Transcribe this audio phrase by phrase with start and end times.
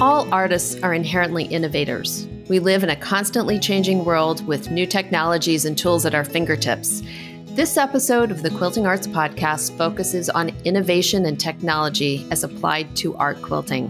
[0.00, 2.26] All artists are inherently innovators.
[2.48, 7.02] We live in a constantly changing world with new technologies and tools at our fingertips.
[7.48, 13.14] This episode of the Quilting Arts Podcast focuses on innovation and technology as applied to
[13.16, 13.88] art quilting.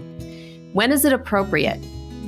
[0.73, 1.79] When is it appropriate?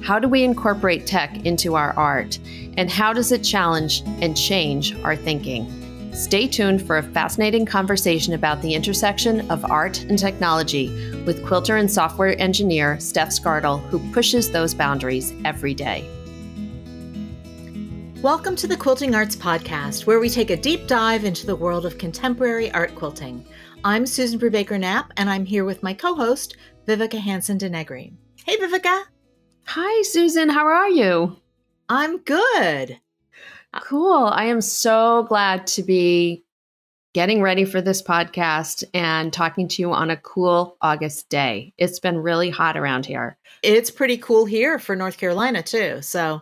[0.02, 2.40] How do we incorporate tech into our art?
[2.78, 5.83] And how does it challenge and change our thinking?
[6.14, 10.90] Stay tuned for a fascinating conversation about the intersection of art and technology
[11.26, 16.08] with quilter and software engineer Steph Skardal, who pushes those boundaries every day.
[18.22, 21.84] Welcome to the Quilting Arts Podcast, where we take a deep dive into the world
[21.84, 23.44] of contemporary art quilting.
[23.84, 28.14] I'm Susan Brubaker Knapp, and I'm here with my co host, Vivika Hansen DeNegre.
[28.46, 29.06] Hey, Vivika.
[29.66, 30.50] Hi, Susan.
[30.50, 31.38] How are you?
[31.90, 33.00] I'm good.
[33.82, 34.28] Cool.
[34.28, 36.44] I am so glad to be
[37.14, 41.74] getting ready for this podcast and talking to you on a cool August day.
[41.78, 43.38] It's been really hot around here.
[43.62, 46.02] It's pretty cool here for North Carolina, too.
[46.02, 46.42] So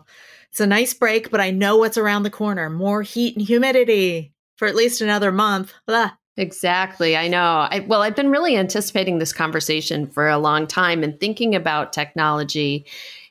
[0.50, 4.32] it's a nice break, but I know what's around the corner more heat and humidity
[4.56, 5.72] for at least another month.
[5.86, 6.12] Blah.
[6.38, 7.16] Exactly.
[7.16, 7.66] I know.
[7.70, 11.92] I, well, I've been really anticipating this conversation for a long time and thinking about
[11.92, 12.86] technology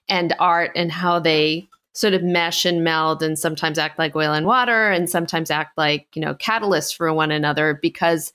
[0.08, 4.34] and art and how they sort of mesh and meld and sometimes act like oil
[4.34, 8.31] and water and sometimes act like you know catalysts for one another because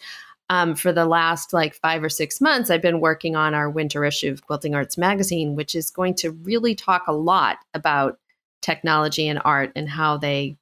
[0.48, 4.04] um, for the last like five or six months i've been working on our winter
[4.04, 8.18] issue of quilting arts magazine which is going to really talk a lot about
[8.62, 10.56] technology and art and how they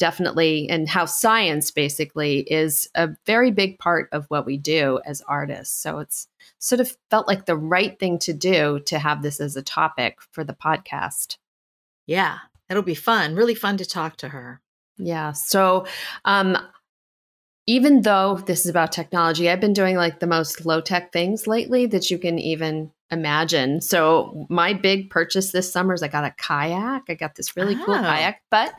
[0.00, 5.20] definitely and how science basically is a very big part of what we do as
[5.28, 5.78] artists.
[5.78, 6.26] So it's
[6.58, 10.18] sort of felt like the right thing to do to have this as a topic
[10.32, 11.36] for the podcast
[12.10, 12.38] yeah,
[12.68, 13.36] it'll be fun.
[13.36, 14.60] Really fun to talk to her.
[14.98, 15.30] Yeah.
[15.30, 15.86] So,
[16.24, 16.58] um,
[17.68, 21.46] even though this is about technology, I've been doing like the most low tech things
[21.46, 23.80] lately that you can even imagine.
[23.80, 27.04] So, my big purchase this summer is I got a kayak.
[27.08, 27.84] I got this really oh.
[27.84, 28.74] cool kayak, but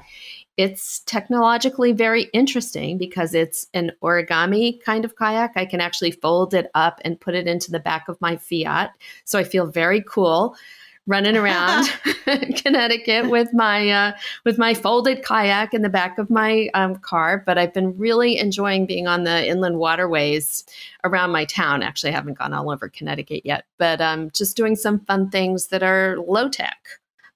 [0.57, 5.53] it's technologically very interesting because it's an origami kind of kayak.
[5.55, 8.91] I can actually fold it up and put it into the back of my Fiat.
[9.23, 10.57] So, I feel very cool
[11.07, 11.89] running around
[12.55, 14.11] Connecticut with my uh,
[14.45, 17.43] with my folded kayak in the back of my um, car.
[17.45, 20.63] But I've been really enjoying being on the inland waterways
[21.03, 21.83] around my town.
[21.83, 25.67] Actually, I haven't gone all over Connecticut yet, but um, just doing some fun things
[25.67, 26.77] that are low tech.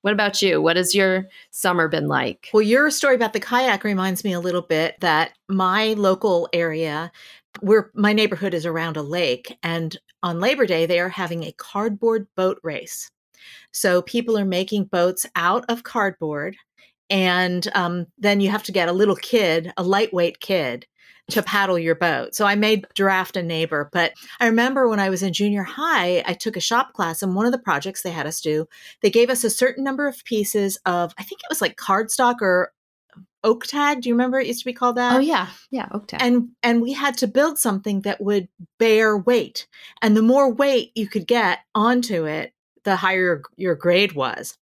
[0.01, 0.61] What about you?
[0.61, 2.49] What has your summer been like?
[2.53, 7.11] Well, your story about the kayak reminds me a little bit that my local area
[7.61, 11.53] where my neighborhood is around a lake and on Labor Day they are having a
[11.53, 13.09] cardboard boat race.
[13.71, 16.55] So people are making boats out of cardboard.
[17.09, 20.87] And um, then you have to get a little kid, a lightweight kid,
[21.29, 22.35] to paddle your boat.
[22.35, 23.89] So I made draft a neighbor.
[23.91, 27.35] But I remember when I was in junior high, I took a shop class, and
[27.35, 28.67] one of the projects they had us do,
[29.01, 32.41] they gave us a certain number of pieces of, I think it was like cardstock
[32.41, 32.71] or
[33.43, 34.01] oak tag.
[34.01, 35.15] Do you remember it used to be called that?
[35.15, 36.21] Oh yeah, yeah, oak tag.
[36.23, 38.47] And and we had to build something that would
[38.79, 39.67] bear weight.
[40.01, 42.53] And the more weight you could get onto it,
[42.85, 44.57] the higher your grade was.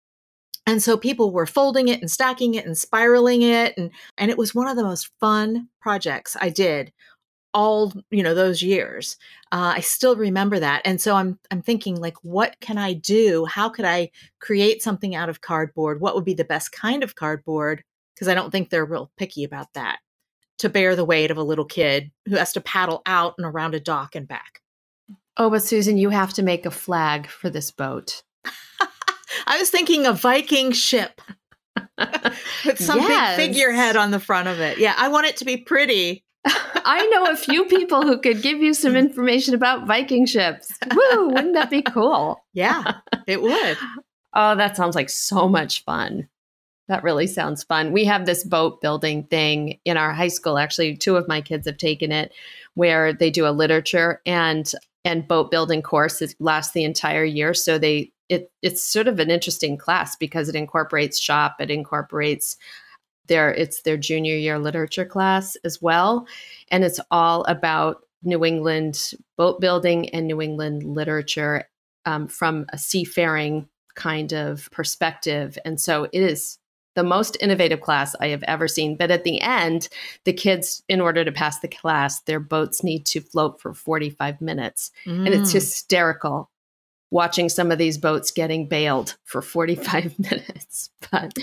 [0.66, 4.38] And so people were folding it and stacking it and spiraling it and and it
[4.38, 6.92] was one of the most fun projects I did
[7.54, 9.16] all you know those years.
[9.50, 13.44] Uh, i still remember that and so i'm i'm thinking like what can i do?
[13.44, 14.10] How could i
[14.40, 16.00] create something out of cardboard?
[16.00, 17.82] What would be the best kind of cardboard?
[18.14, 19.98] Because i don't think they're real picky about that
[20.58, 23.74] to bear the weight of a little kid who has to paddle out and around
[23.74, 24.62] a dock and back
[25.36, 28.22] Oh, but Susan, you have to make a flag for this boat.
[29.46, 31.20] I was thinking a Viking ship
[32.66, 33.36] with some yes.
[33.36, 34.78] big figurehead on the front of it.
[34.78, 36.24] Yeah, I want it to be pretty.
[36.44, 40.76] I know a few people who could give you some information about Viking ships.
[40.94, 42.44] Woo, wouldn't that be cool?
[42.52, 42.96] Yeah,
[43.26, 43.78] it would.
[44.34, 46.28] oh, that sounds like so much fun.
[46.88, 47.92] That really sounds fun.
[47.92, 50.58] We have this boat building thing in our high school.
[50.58, 52.32] Actually, two of my kids have taken it
[52.74, 54.70] where they do a literature and
[55.04, 59.18] and boat building course it lasts the entire year so they it it's sort of
[59.18, 62.56] an interesting class because it incorporates shop it incorporates
[63.28, 66.26] their it's their junior year literature class as well
[66.70, 71.64] and it's all about new england boat building and new england literature
[72.04, 75.58] um, from a seafaring kind of perspective.
[75.64, 76.58] And so it is
[76.94, 78.96] the most innovative class I have ever seen.
[78.96, 79.88] But at the end,
[80.24, 84.40] the kids, in order to pass the class, their boats need to float for 45
[84.40, 84.90] minutes.
[85.06, 85.26] Mm.
[85.26, 85.54] And it's mm.
[85.54, 86.50] hysterical
[87.10, 90.90] watching some of these boats getting bailed for 45 minutes.
[91.10, 91.34] But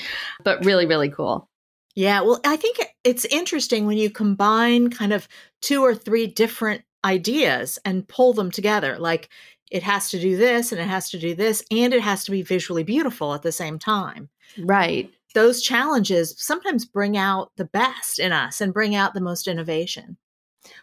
[0.44, 1.48] but really, really cool.
[1.96, 5.28] Yeah, well, I think it's interesting when you combine kind of
[5.62, 8.98] two or three different ideas and pull them together.
[8.98, 9.30] Like
[9.72, 12.32] it has to do this and it has to do this and it has to
[12.32, 14.30] be visually beautiful at the same time.
[14.58, 19.48] Right those challenges sometimes bring out the best in us and bring out the most
[19.48, 20.18] innovation.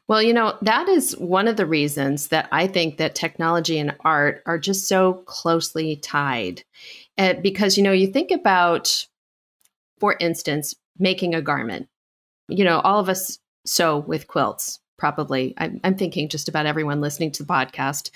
[0.09, 3.95] Well, you know, that is one of the reasons that I think that technology and
[4.01, 6.65] art are just so closely tied.
[7.19, 9.07] Uh, because, you know, you think about,
[9.99, 11.89] for instance, making a garment.
[12.49, 15.55] You know, all of us sew with quilts, probably.
[15.59, 18.11] I'm, I'm thinking just about everyone listening to the podcast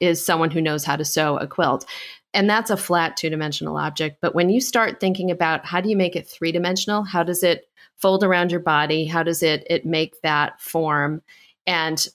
[0.00, 1.86] is someone who knows how to sew a quilt.
[2.34, 4.18] And that's a flat two dimensional object.
[4.20, 7.42] But when you start thinking about how do you make it three dimensional, how does
[7.42, 9.06] it fold around your body?
[9.06, 11.22] How does it it make that form?
[11.66, 12.06] And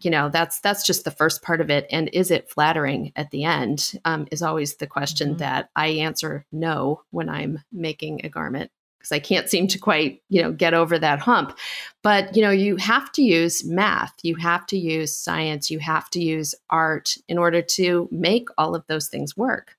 [0.00, 3.30] you know that's that's just the first part of it and is it flattering at
[3.30, 5.38] the end um, is always the question mm-hmm.
[5.38, 8.70] that i answer no when i'm making a garment
[9.00, 11.56] because I can't seem to quite, you know, get over that hump.
[12.02, 16.10] But, you know, you have to use math, you have to use science, you have
[16.10, 19.74] to use art in order to make all of those things work.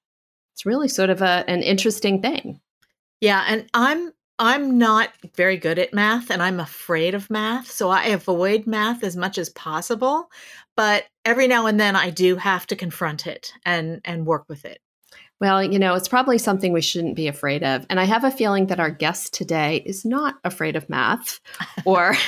[0.55, 2.59] It's really sort of a, an interesting thing.
[3.19, 7.89] Yeah, and I'm I'm not very good at math and I'm afraid of math, so
[7.89, 10.31] I avoid math as much as possible,
[10.75, 14.65] but every now and then I do have to confront it and and work with
[14.65, 14.79] it.
[15.41, 17.83] Well, you know, it's probably something we shouldn't be afraid of.
[17.89, 21.39] And I have a feeling that our guest today is not afraid of math
[21.83, 22.15] or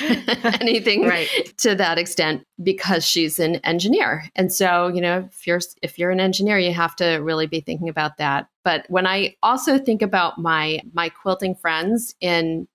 [0.60, 1.28] anything right.
[1.58, 4.24] to that extent because she's an engineer.
[4.34, 7.60] And so, you know, if you're if you're an engineer, you have to really be
[7.60, 8.48] thinking about that.
[8.64, 12.66] But when I also think about my my quilting friends in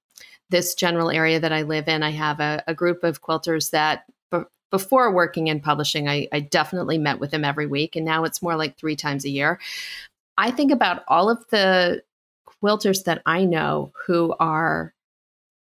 [0.50, 4.06] this general area that I live in, I have a, a group of quilters that
[4.72, 7.96] before working in publishing, I, I, definitely met with them every week.
[7.96, 9.60] And now it's more like three times a year.
[10.40, 12.02] I think about all of the
[12.48, 14.94] quilters that I know who are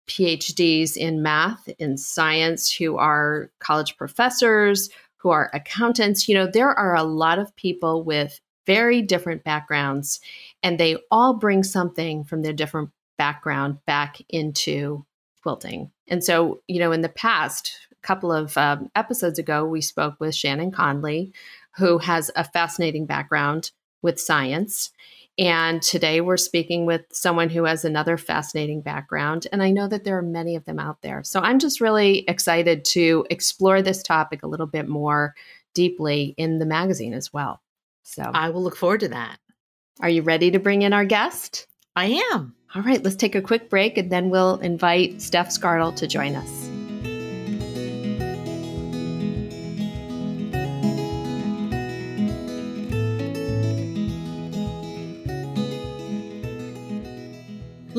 [0.07, 6.29] PhDs in math, in science, who are college professors, who are accountants.
[6.29, 10.21] You know, there are a lot of people with very different backgrounds,
[10.63, 15.05] and they all bring something from their different background back into
[15.43, 15.91] quilting.
[16.07, 20.33] And so, you know, in the past, couple of um, episodes ago, we spoke with
[20.33, 21.33] Shannon Conley,
[21.75, 24.91] who has a fascinating background with science.
[25.37, 29.47] And today we're speaking with someone who has another fascinating background.
[29.53, 31.23] And I know that there are many of them out there.
[31.23, 35.33] So I'm just really excited to explore this topic a little bit more
[35.73, 37.61] deeply in the magazine as well.
[38.03, 39.37] So I will look forward to that.
[40.01, 41.67] Are you ready to bring in our guest?
[41.95, 42.55] I am.
[42.75, 46.35] All right, let's take a quick break and then we'll invite Steph Skardal to join
[46.35, 46.78] us.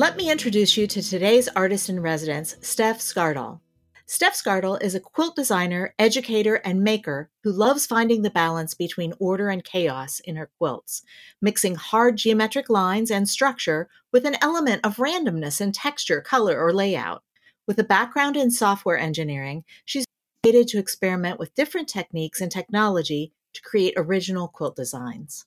[0.01, 3.59] Let me introduce you to today's artist in residence, Steph Skardal.
[4.07, 9.13] Steph Skardal is a quilt designer, educator, and maker who loves finding the balance between
[9.19, 11.03] order and chaos in her quilts,
[11.39, 16.73] mixing hard geometric lines and structure with an element of randomness in texture, color, or
[16.73, 17.21] layout.
[17.67, 20.05] With a background in software engineering, she's
[20.43, 25.45] motivated to experiment with different techniques and technology to create original quilt designs.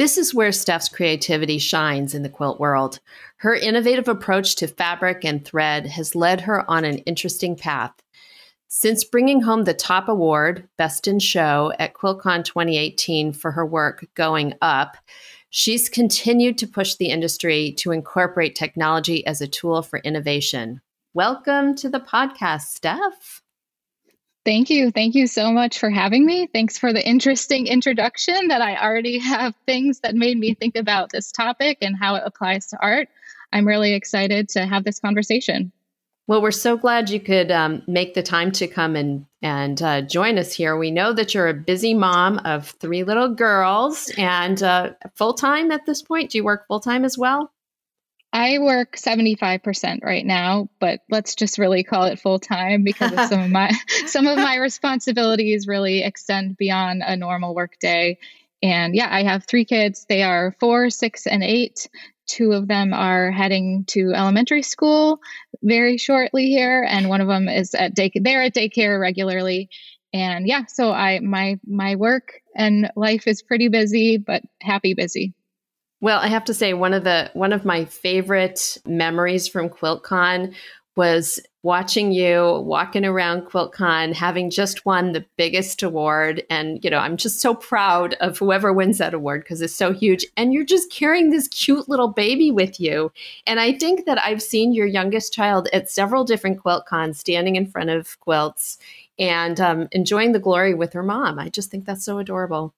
[0.00, 3.00] This is where Steph's creativity shines in the quilt world.
[3.36, 7.92] Her innovative approach to fabric and thread has led her on an interesting path.
[8.66, 14.06] Since bringing home the top award, Best in Show, at QuiltCon 2018 for her work
[14.14, 14.96] Going Up,
[15.50, 20.80] she's continued to push the industry to incorporate technology as a tool for innovation.
[21.12, 23.42] Welcome to the podcast, Steph.
[24.44, 24.90] Thank you.
[24.90, 26.46] Thank you so much for having me.
[26.46, 31.10] Thanks for the interesting introduction that I already have things that made me think about
[31.10, 33.08] this topic and how it applies to art.
[33.52, 35.72] I'm really excited to have this conversation.
[36.26, 40.02] Well, we're so glad you could um, make the time to come and and uh,
[40.02, 40.76] join us here.
[40.76, 45.72] We know that you're a busy mom of three little girls and uh, full time
[45.72, 46.30] at this point.
[46.30, 47.50] Do you work full time as well?
[48.32, 53.20] I work 75% right now, but let's just really call it full time because of
[53.22, 53.72] some of my
[54.06, 58.18] some of my responsibilities really extend beyond a normal work day.
[58.62, 60.06] And yeah, I have three kids.
[60.08, 61.88] They are 4, 6 and 8.
[62.26, 65.20] Two of them are heading to elementary school
[65.62, 68.22] very shortly here and one of them is at daycare.
[68.22, 69.68] They're at daycare regularly
[70.12, 75.34] And yeah, so I my my work and life is pretty busy, but happy busy.
[76.00, 80.54] Well, I have to say one of the one of my favorite memories from QuiltCon
[80.96, 86.42] was watching you walking around QuiltCon, having just won the biggest award.
[86.50, 89.92] And, you know, I'm just so proud of whoever wins that award because it's so
[89.92, 90.26] huge.
[90.36, 93.12] And you're just carrying this cute little baby with you.
[93.46, 97.66] And I think that I've seen your youngest child at several different QuiltCons standing in
[97.66, 98.78] front of quilts
[99.18, 101.38] and um, enjoying the glory with her mom.
[101.38, 102.74] I just think that's so adorable.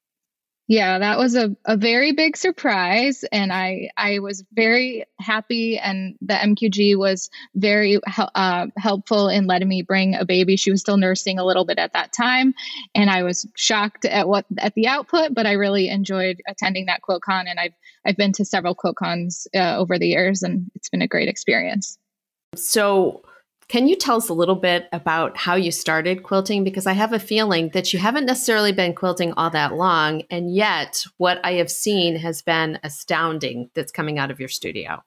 [0.69, 3.25] Yeah, that was a, a very big surprise.
[3.33, 5.79] And I, I was very happy.
[5.79, 10.57] And the MQG was very uh, helpful in letting me bring a baby.
[10.57, 12.55] She was still nursing a little bit at that time.
[12.95, 17.03] And I was shocked at what at the output, but I really enjoyed attending that
[17.03, 17.45] QuiltCon.
[17.49, 17.75] And I've,
[18.07, 21.99] I've been to several QuiltCons uh, over the years, and it's been a great experience.
[22.55, 23.23] So,
[23.69, 26.65] can you tell us a little bit about how you started quilting?
[26.65, 30.55] Because I have a feeling that you haven't necessarily been quilting all that long, and
[30.55, 35.03] yet what I have seen has been astounding that's coming out of your studio.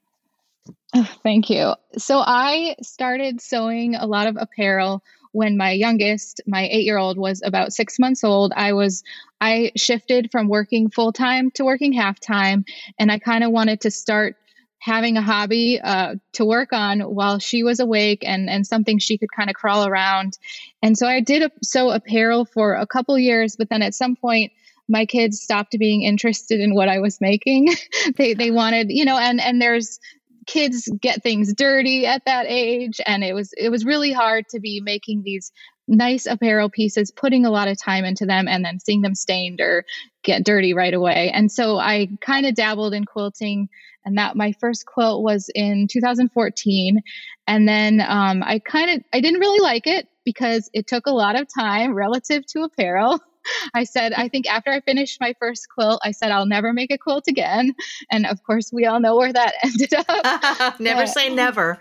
[1.24, 1.74] thank you.
[1.98, 7.18] So I started sewing a lot of apparel when my youngest, my eight year old,
[7.18, 8.54] was about six months old.
[8.56, 9.04] I was,
[9.42, 12.64] I shifted from working full time to working half time,
[12.98, 14.38] and I kind of wanted to start
[14.86, 19.18] having a hobby uh, to work on while she was awake and, and something she
[19.18, 20.38] could kind of crawl around.
[20.84, 24.52] And so I did sew apparel for a couple years, but then at some point,
[24.88, 27.70] my kids stopped being interested in what I was making.
[28.16, 30.00] they they wanted, you know, and and there's
[30.46, 34.60] kids get things dirty at that age and it was it was really hard to
[34.60, 35.52] be making these
[35.88, 39.60] nice apparel pieces putting a lot of time into them and then seeing them stained
[39.60, 39.84] or
[40.22, 43.68] get dirty right away and so i kind of dabbled in quilting
[44.06, 47.02] and that my first quilt was in 2014
[47.48, 51.12] and then um, i kind of i didn't really like it because it took a
[51.12, 53.20] lot of time relative to apparel
[53.74, 56.92] I said, I think after I finished my first quilt, I said, I'll never make
[56.92, 57.76] a quilt again.
[58.12, 60.80] And of course, we all know where that ended up.
[60.80, 61.78] never but, say never.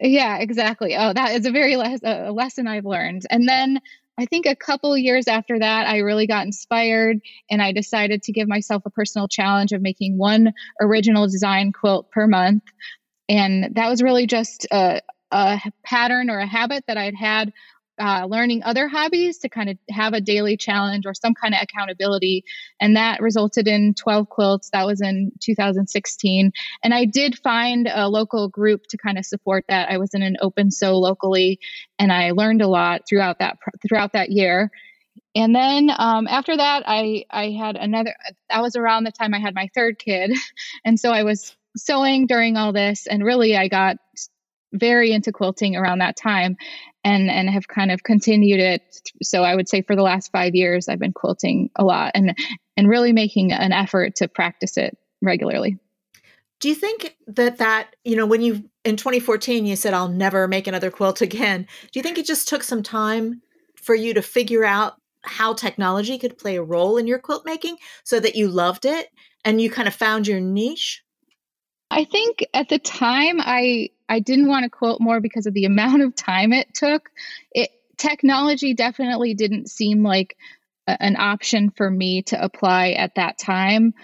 [0.00, 0.96] Yeah, exactly.
[0.96, 3.22] Oh, that is a very les- a lesson I've learned.
[3.30, 3.80] And then
[4.18, 7.18] I think a couple years after that, I really got inspired
[7.50, 12.10] and I decided to give myself a personal challenge of making one original design quilt
[12.10, 12.62] per month.
[13.28, 15.00] And that was really just a,
[15.32, 17.52] a pattern or a habit that I'd had
[17.98, 21.60] uh, learning other hobbies to kind of have a daily challenge or some kind of
[21.62, 22.44] accountability.
[22.80, 24.70] And that resulted in 12 quilts.
[24.70, 26.52] That was in 2016.
[26.82, 29.90] And I did find a local group to kind of support that.
[29.90, 31.60] I was in an open sew locally
[31.98, 34.70] and I learned a lot throughout that throughout that year.
[35.34, 38.14] And then um, after that, I I had another.
[38.50, 40.32] That was around the time I had my third kid,
[40.84, 43.96] and so I was sewing during all this, and really I got
[44.74, 46.56] very into quilting around that time
[47.02, 48.82] and and have kind of continued it.
[49.22, 52.36] So i would say for the last 5 years i've been quilting a lot and
[52.76, 55.78] and really making an effort to practice it regularly.
[56.60, 60.46] Do you think that that you know when you in 2014 you said i'll never
[60.48, 63.40] make another quilt again do you think it just took some time
[63.76, 67.76] for you to figure out how technology could play a role in your quilt making
[68.04, 69.08] so that you loved it
[69.44, 71.02] and you kind of found your niche?
[71.90, 75.64] I think at the time I I didn't want to quilt more because of the
[75.66, 77.10] amount of time it took.
[77.52, 80.36] It technology definitely didn't seem like
[80.86, 83.94] a, an option for me to apply at that time.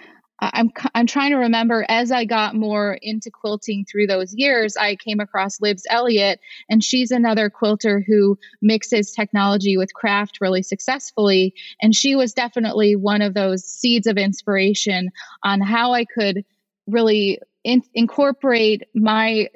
[0.43, 4.97] I'm I'm trying to remember as I got more into quilting through those years, I
[4.97, 6.41] came across Libs Elliott,
[6.71, 11.55] and she's another quilter who mixes technology with craft really successfully.
[11.83, 15.11] And she was definitely one of those seeds of inspiration
[15.43, 16.43] on how I could
[16.87, 19.49] really in, incorporate my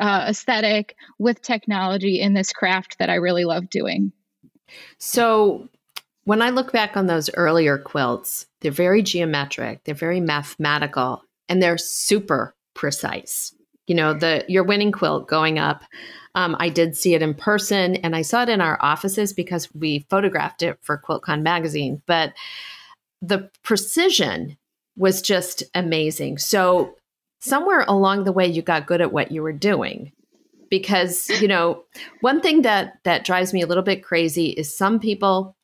[0.00, 4.12] uh, aesthetic with technology in this craft that I really love doing.
[4.98, 5.68] So,
[6.24, 11.60] when I look back on those earlier quilts, they're very geometric, they're very mathematical, and
[11.60, 13.54] they're super precise.
[13.86, 15.82] You know, the your winning quilt going up.
[16.34, 19.68] Um, I did see it in person, and I saw it in our offices because
[19.74, 22.00] we photographed it for QuiltCon magazine.
[22.06, 22.32] But
[23.20, 24.56] the precision
[24.96, 26.38] was just amazing.
[26.38, 26.96] So
[27.42, 30.12] somewhere along the way you got good at what you were doing.
[30.70, 31.84] Because you know
[32.20, 35.54] one thing that that drives me a little bit crazy is some people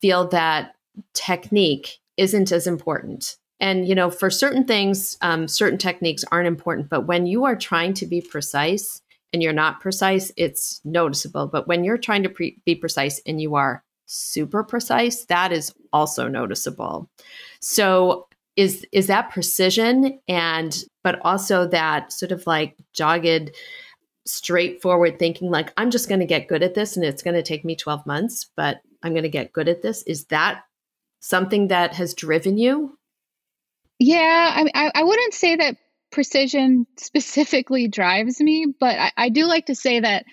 [0.00, 0.74] feel that
[1.14, 3.36] technique isn't as important.
[3.60, 7.56] And you know for certain things um, certain techniques aren't important but when you are
[7.56, 9.00] trying to be precise
[9.32, 11.46] and you're not precise it's noticeable.
[11.46, 15.72] But when you're trying to pre- be precise and you are super precise that is
[15.92, 17.10] also noticeable.
[17.60, 18.27] So
[18.58, 23.50] is is that precision and but also that sort of like jogged
[24.26, 27.42] straightforward thinking like i'm just going to get good at this and it's going to
[27.42, 30.02] take me 12 months but I'm going to get good at this.
[30.02, 30.62] Is that
[31.20, 32.96] something that has driven you?
[33.98, 35.76] Yeah, I, I, I wouldn't say that
[36.10, 40.24] precision specifically drives me, but I, I do like to say that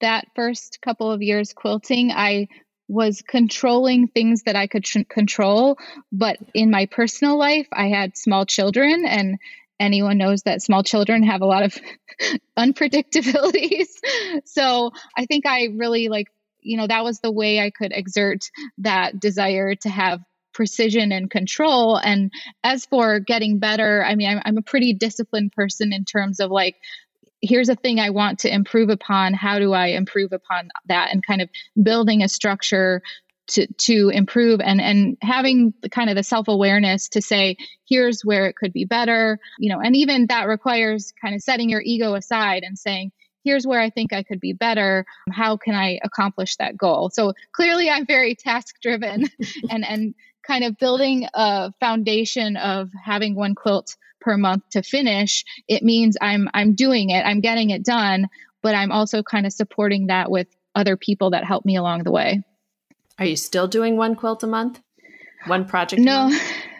[0.00, 2.48] that first couple of years quilting, I
[2.88, 5.78] was controlling things that I could control.
[6.12, 9.38] But in my personal life, I had small children, and
[9.80, 11.78] anyone knows that small children have a lot of
[12.58, 13.88] unpredictabilities.
[14.44, 16.28] so I think I really like,
[16.60, 18.44] you know, that was the way I could exert
[18.78, 20.20] that desire to have
[20.54, 21.96] precision and control.
[21.96, 26.40] And as for getting better, I mean, I'm, I'm a pretty disciplined person in terms
[26.40, 26.76] of like,
[27.44, 29.34] here's a thing I want to improve upon.
[29.34, 31.10] How do I improve upon that?
[31.12, 31.48] And kind of
[31.82, 33.02] building a structure
[33.46, 38.46] to to improve and and having the kind of the self-awareness to say here's where
[38.46, 42.14] it could be better you know and even that requires kind of setting your ego
[42.14, 43.12] aside and saying
[43.44, 47.34] here's where i think i could be better how can i accomplish that goal so
[47.52, 49.28] clearly i'm very task driven
[49.68, 50.14] and and
[50.46, 56.16] kind of building a foundation of having one quilt per month to finish, it means
[56.20, 58.28] I'm I'm doing it, I'm getting it done,
[58.62, 62.10] but I'm also kind of supporting that with other people that help me along the
[62.10, 62.42] way.
[63.18, 64.80] Are you still doing one quilt a month?
[65.46, 66.02] One project?
[66.02, 66.30] No.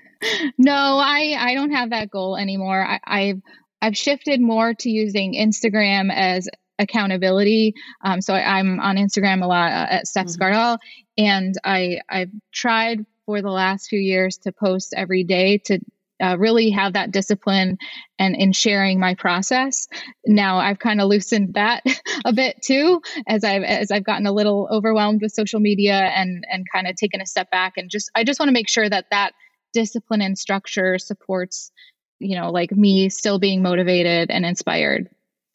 [0.59, 2.85] no, I I don't have that goal anymore.
[2.85, 3.42] I, I've
[3.83, 7.75] I've shifted more to using Instagram as accountability.
[8.02, 10.76] Um, so I, am on Instagram a lot uh, at Steph mm-hmm.
[11.18, 15.81] and I I've tried for the last few years to post every day to
[16.23, 17.78] uh, really have that discipline
[18.19, 19.88] and in sharing my process.
[20.25, 21.83] Now I've kind of loosened that
[22.25, 26.45] a bit too, as I've as I've gotten a little overwhelmed with social media and
[26.50, 28.88] and kind of taken a step back and just I just want to make sure
[28.88, 29.33] that that
[29.73, 31.73] discipline and structure supports
[32.21, 35.09] you know like me still being motivated and inspired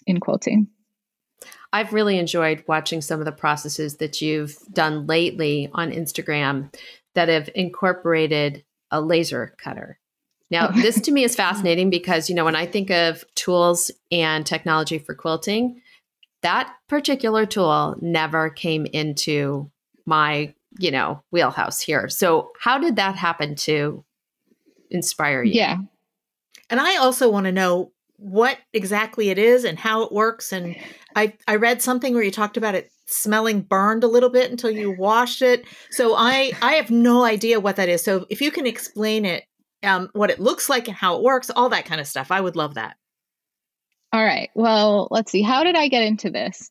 [0.05, 0.67] in quilting.
[1.71, 6.73] I've really enjoyed watching some of the processes that you've done lately on Instagram
[7.15, 9.99] that have incorporated a laser cutter.
[10.51, 14.45] Now, this to me is fascinating because, you know, when I think of tools and
[14.45, 15.81] technology for quilting,
[16.41, 19.69] that particular tool never came into
[20.05, 22.09] my, you know, wheelhouse here.
[22.09, 24.03] So, how did that happen to
[24.89, 25.53] inspire you?
[25.53, 25.77] Yeah.
[26.69, 30.51] And I also want to know what exactly it is and how it works.
[30.51, 30.75] And
[31.15, 34.71] I, I read something where you talked about it smelling burned a little bit until
[34.71, 35.65] you wash it.
[35.91, 38.03] So I I have no idea what that is.
[38.03, 39.43] So if you can explain it,
[39.83, 42.41] um, what it looks like and how it works, all that kind of stuff, I
[42.41, 42.95] would love that.
[44.11, 44.49] All right.
[44.55, 45.41] Well, let's see.
[45.41, 46.69] How did I get into this?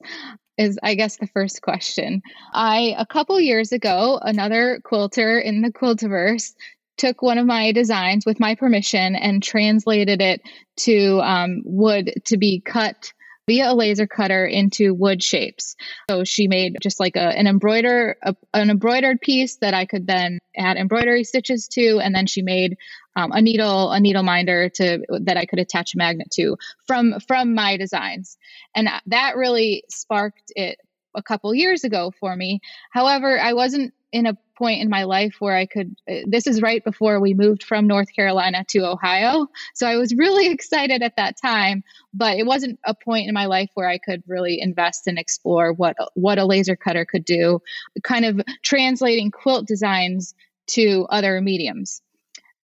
[0.56, 2.20] Is I guess the first question.
[2.52, 6.52] I a couple years ago, another quilter in the quiltiverse
[6.96, 10.42] took one of my designs with my permission and translated it
[10.78, 13.12] to um, wood to be cut
[13.48, 15.74] via a laser cutter into wood shapes.
[16.08, 20.06] So she made just like a, an embroider a, an embroidered piece that I could
[20.06, 22.76] then add embroidery stitches to, and then she made
[23.16, 26.56] um, a needle a needle minder to that I could attach a magnet to
[26.86, 28.36] from from my designs,
[28.76, 30.78] and that really sparked it
[31.14, 32.60] a couple years ago for me.
[32.92, 35.94] However, I wasn't in a point in my life where I could.
[36.10, 39.46] Uh, this is right before we moved from North Carolina to Ohio.
[39.74, 43.46] So I was really excited at that time, but it wasn't a point in my
[43.46, 47.60] life where I could really invest and explore what what a laser cutter could do,
[48.02, 50.34] kind of translating quilt designs
[50.68, 52.02] to other mediums.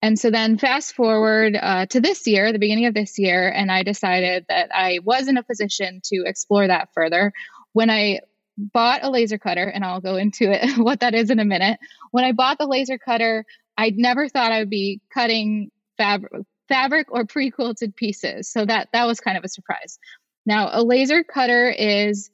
[0.03, 3.73] And so then fast forward uh, to this year, the beginning of this year, and
[3.73, 7.33] I decided that I was in a position to explore that further.
[7.73, 8.21] When I
[8.57, 11.79] bought a laser cutter, and I'll go into it what that is in a minute.
[12.11, 13.45] When I bought the laser cutter,
[13.77, 16.33] I never thought I would be cutting fabric,
[16.69, 18.49] fabric or pre-quilted pieces.
[18.49, 19.99] So that that was kind of a surprise.
[20.47, 22.31] Now, a laser cutter is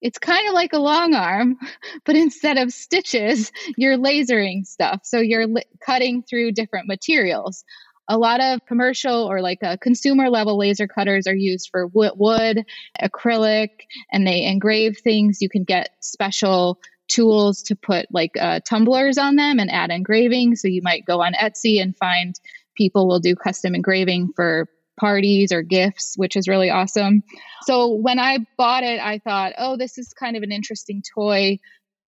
[0.00, 1.56] it's kind of like a long arm,
[2.04, 5.00] but instead of stitches, you're lasering stuff.
[5.04, 7.64] So you're li- cutting through different materials
[8.08, 11.86] a lot of commercial or like a uh, consumer level laser cutters are used for
[11.86, 12.64] wood,
[13.02, 13.70] acrylic,
[14.12, 15.40] and they engrave things.
[15.40, 20.56] You can get special tools to put like uh, tumblers on them and add engraving.
[20.56, 22.34] So you might go on Etsy and find
[22.76, 27.22] people will do custom engraving for parties or gifts, which is really awesome.
[27.62, 31.58] So when I bought it, I thought, oh, this is kind of an interesting toy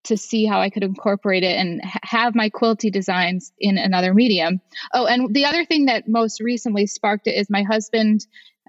[0.07, 4.15] to see how I could incorporate it and ha- have my quilty designs in another
[4.15, 4.61] medium.
[4.93, 8.27] Oh, and the other thing that most recently sparked it is my husband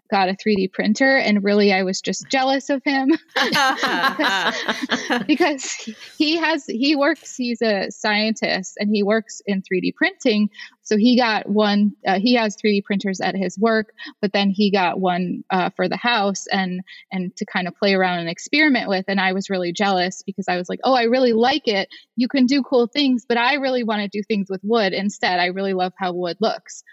[0.07, 3.09] got a 3D printer, and really I was just jealous of him
[5.27, 5.71] because
[6.17, 7.35] he has he works.
[7.35, 10.49] He's a scientist and he works in 3D printing.
[10.83, 11.91] So he got one.
[12.07, 13.91] Uh, he has 3D printers at his work,
[14.21, 17.93] but then he got one uh, for the house and and to kind of play
[17.93, 19.05] around and experiment with.
[19.07, 21.89] And I was really jealous because I was like, oh, I really like it.
[22.15, 25.39] You can do cool things, but I really want to do things with wood instead.
[25.39, 26.83] I really love how wood looks.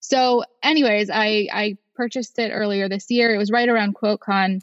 [0.00, 3.34] So, anyways, I I purchased it earlier this year.
[3.34, 4.60] It was right around QuiltCon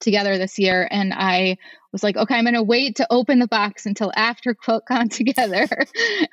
[0.00, 1.56] together this year, and I
[1.92, 5.68] was like, okay, I'm going to wait to open the box until after QuiltCon together.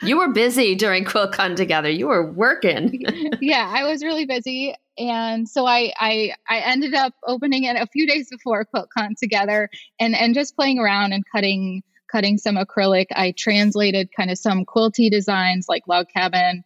[0.01, 1.89] you were busy during QuiltCon together.
[1.89, 3.03] You were working.
[3.41, 7.87] yeah, I was really busy, and so I, I I ended up opening it a
[7.87, 13.07] few days before QuiltCon together, and and just playing around and cutting cutting some acrylic.
[13.13, 16.63] I translated kind of some quilty designs like log cabin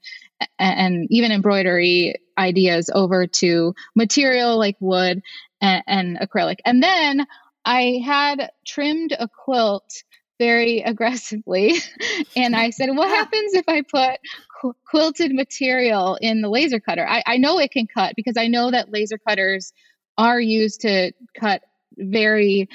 [0.57, 5.21] and even embroidery ideas over to material like wood
[5.61, 6.57] and, and acrylic.
[6.65, 7.25] And then
[7.65, 10.03] I had trimmed a quilt
[10.39, 11.73] very aggressively.
[12.35, 14.19] and I said, What happens if I put
[14.61, 17.07] qu- quilted material in the laser cutter?
[17.07, 19.73] I, I know it can cut because I know that laser cutters
[20.17, 21.61] are used to cut
[21.97, 22.69] very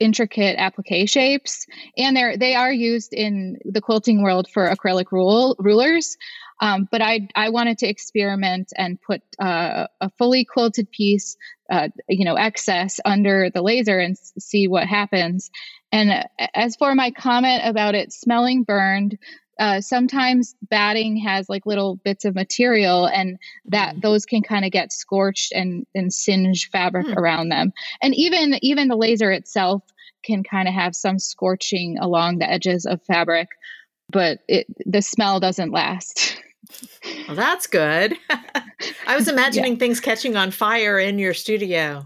[0.00, 5.54] intricate applique shapes and they're they are used in the quilting world for acrylic rule,
[5.58, 6.16] rulers
[6.60, 11.36] um, but I I wanted to experiment and put uh, a fully quilted piece,
[11.70, 15.50] uh, you know, excess under the laser and see what happens.
[15.92, 19.18] And uh, as for my comment about it smelling burned,
[19.58, 24.02] uh, sometimes batting has like little bits of material and that mm.
[24.02, 27.16] those can kind of get scorched and, and singe fabric mm.
[27.16, 29.82] around them and even even the laser itself
[30.24, 33.48] can kind of have some scorching along the edges of fabric
[34.14, 36.40] but it the smell doesn't last
[37.26, 38.16] Well, that's good.
[39.06, 39.78] I was imagining yeah.
[39.78, 42.04] things catching on fire in your studio.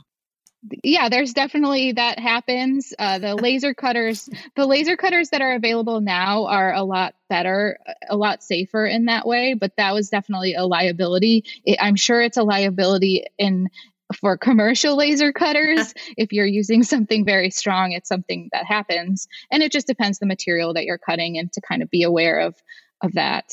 [0.82, 2.92] Yeah, there's definitely that happens.
[2.98, 7.78] Uh, the laser cutters, the laser cutters that are available now are a lot better,
[8.08, 9.54] a lot safer in that way.
[9.54, 11.44] But that was definitely a liability.
[11.64, 13.68] It, I'm sure it's a liability in
[14.14, 15.94] for commercial laser cutters.
[16.16, 20.26] if you're using something very strong, it's something that happens, and it just depends the
[20.26, 22.54] material that you're cutting and to kind of be aware of
[23.02, 23.52] of that.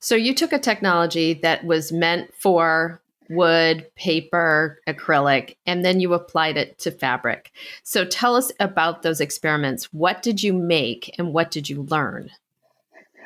[0.00, 6.14] So you took a technology that was meant for wood, paper, acrylic, and then you
[6.14, 7.52] applied it to fabric.
[7.82, 9.92] So tell us about those experiments.
[9.92, 12.30] What did you make and what did you learn?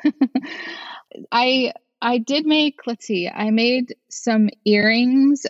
[1.31, 5.45] I I did make, let's see, I made some earrings.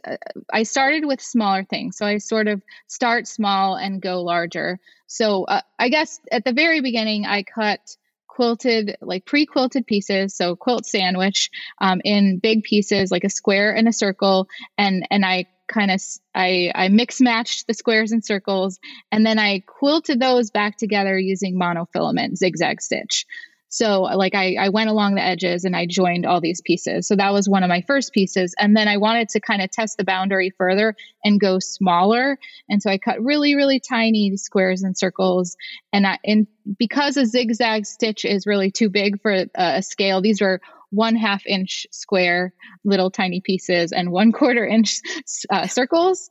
[0.51, 1.97] I started with smaller things.
[1.97, 4.79] So I sort of start small and go larger.
[5.07, 7.97] So uh, I guess at the very beginning, I cut
[8.33, 10.35] quilted, like pre quilted pieces.
[10.35, 14.47] So quilt sandwich um, in big pieces, like a square and a circle.
[14.77, 16.01] And, and I kind of
[16.35, 18.79] I, I mix matched the squares and circles
[19.11, 23.25] and then I quilted those back together using monofilament zigzag stitch.
[23.73, 27.07] So like I, I went along the edges and I joined all these pieces.
[27.07, 28.53] So that was one of my first pieces.
[28.59, 32.37] And then I wanted to kind of test the boundary further and go smaller.
[32.69, 35.57] And so I cut really, really tiny squares and circles.
[35.91, 36.45] And I, and
[36.77, 40.61] because a zigzag stitch is really too big for a scale, these were
[40.93, 42.53] one half inch square
[42.83, 44.99] little tiny pieces and one quarter inch
[45.49, 46.29] uh, circles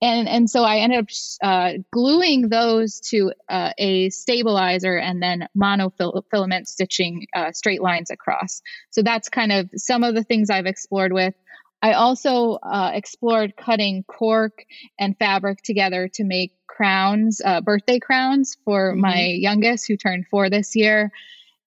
[0.00, 1.08] and and so i ended up
[1.42, 8.62] uh, gluing those to uh, a stabilizer and then monofilament stitching uh, straight lines across
[8.90, 11.34] so that's kind of some of the things i've explored with
[11.82, 14.64] I also uh, explored cutting cork
[14.98, 19.02] and fabric together to make crowns, uh, birthday crowns for mm-hmm.
[19.02, 21.12] my youngest who turned four this year.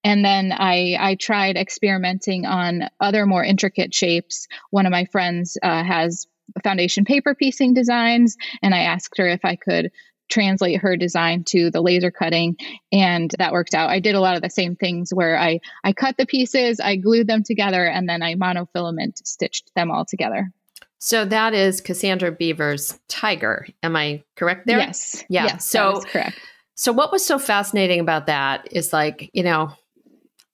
[0.08, 4.48] And then I, I tried experimenting on other more intricate shapes.
[4.70, 6.28] One of my friends uh, has
[6.64, 9.92] foundation paper piecing designs, and I asked her if I could
[10.30, 12.56] translate her design to the laser cutting
[12.90, 13.90] and that worked out.
[13.90, 16.98] I did a lot of the same things where i i cut the pieces i
[16.98, 20.52] glued them together and then i monofilament stitched them all together.
[21.00, 23.68] So that is cassandra beaver's tiger.
[23.84, 24.80] Am i correct there?
[24.80, 25.24] Yes.
[25.30, 25.46] Yeah.
[25.46, 26.38] Yes, so correct.
[26.76, 29.72] so what was so fascinating about that is like you know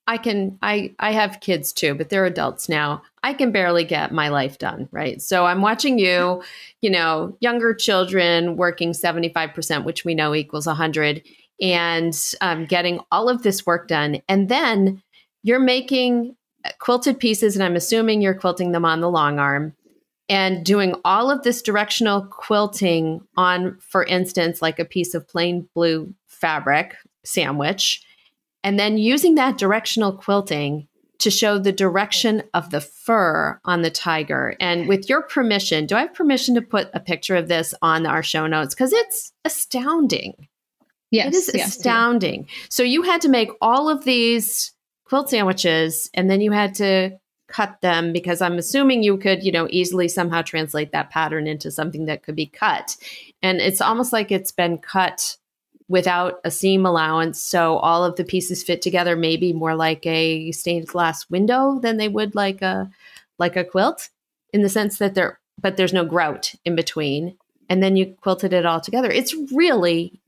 [0.05, 3.03] I can I I have kids too, but they're adults now.
[3.23, 5.21] I can barely get my life done, right?
[5.21, 6.43] So I'm watching you,
[6.81, 11.23] you know, younger children working 75%, which we know equals 100
[11.61, 14.21] and um, getting all of this work done.
[14.27, 15.01] And then
[15.41, 16.35] you're making
[16.79, 19.73] quilted pieces and I'm assuming you're quilting them on the long arm
[20.29, 25.67] and doing all of this directional quilting on for instance like a piece of plain
[25.73, 28.01] blue fabric sandwich
[28.63, 30.87] and then using that directional quilting
[31.19, 34.55] to show the direction of the fur on the tiger.
[34.59, 38.05] And with your permission, do I have permission to put a picture of this on
[38.05, 38.75] our show notes?
[38.75, 40.47] Because it's astounding.
[41.11, 41.27] Yes.
[41.27, 42.47] It is yes, astounding.
[42.69, 44.73] So you had to make all of these
[45.05, 47.11] quilt sandwiches and then you had to
[47.47, 51.69] cut them because I'm assuming you could, you know, easily somehow translate that pattern into
[51.69, 52.97] something that could be cut.
[53.43, 55.37] And it's almost like it's been cut
[55.93, 57.39] without a seam allowance.
[57.39, 61.97] So all of the pieces fit together maybe more like a stained glass window than
[61.97, 62.89] they would like a
[63.37, 64.09] like a quilt
[64.51, 67.37] in the sense that there but there's no grout in between.
[67.69, 69.11] And then you quilted it all together.
[69.11, 70.19] It's really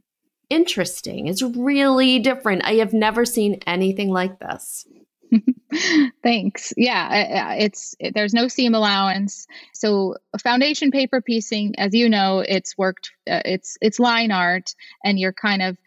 [0.51, 1.25] interesting.
[1.25, 2.63] It's really different.
[2.63, 4.85] I have never seen anything like this.
[6.23, 6.73] Thanks.
[6.77, 9.47] Yeah, it's it, there's no seam allowance.
[9.73, 13.11] So foundation paper piecing, as you know, it's worked.
[13.29, 15.77] Uh, it's it's line art, and you're kind of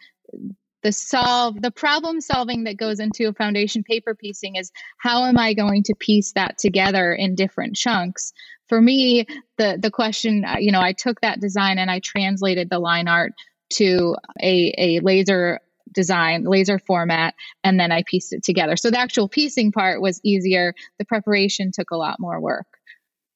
[0.81, 5.37] the solve the problem solving that goes into a foundation paper piecing is how am
[5.37, 8.33] I going to piece that together in different chunks.
[8.67, 9.25] For me,
[9.57, 13.07] the the question, uh, you know, I took that design and I translated the line
[13.07, 13.33] art
[13.73, 15.59] to a, a laser
[15.93, 18.75] design, laser format, and then I pieced it together.
[18.75, 20.73] So the actual piecing part was easier.
[20.97, 22.67] The preparation took a lot more work.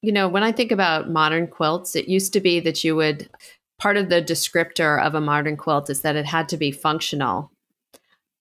[0.02, 3.30] You know, when I think about modern quilts, it used to be that you would,
[3.80, 7.52] part of the descriptor of a modern quilt is that it had to be functional.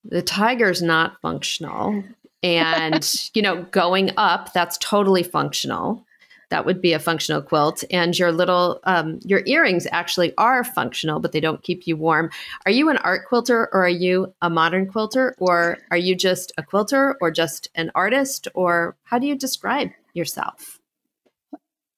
[0.05, 2.05] The tiger's not functional.
[2.44, 6.05] And, you know, going up, that's totally functional
[6.52, 7.82] that would be a functional quilt.
[7.90, 12.28] And your little um, your earrings actually are functional but they don't keep you warm.
[12.66, 15.34] Are you an art quilter or are you a modern quilter?
[15.38, 18.48] Or are you just a quilter or just an artist?
[18.54, 20.78] Or how do you describe yourself?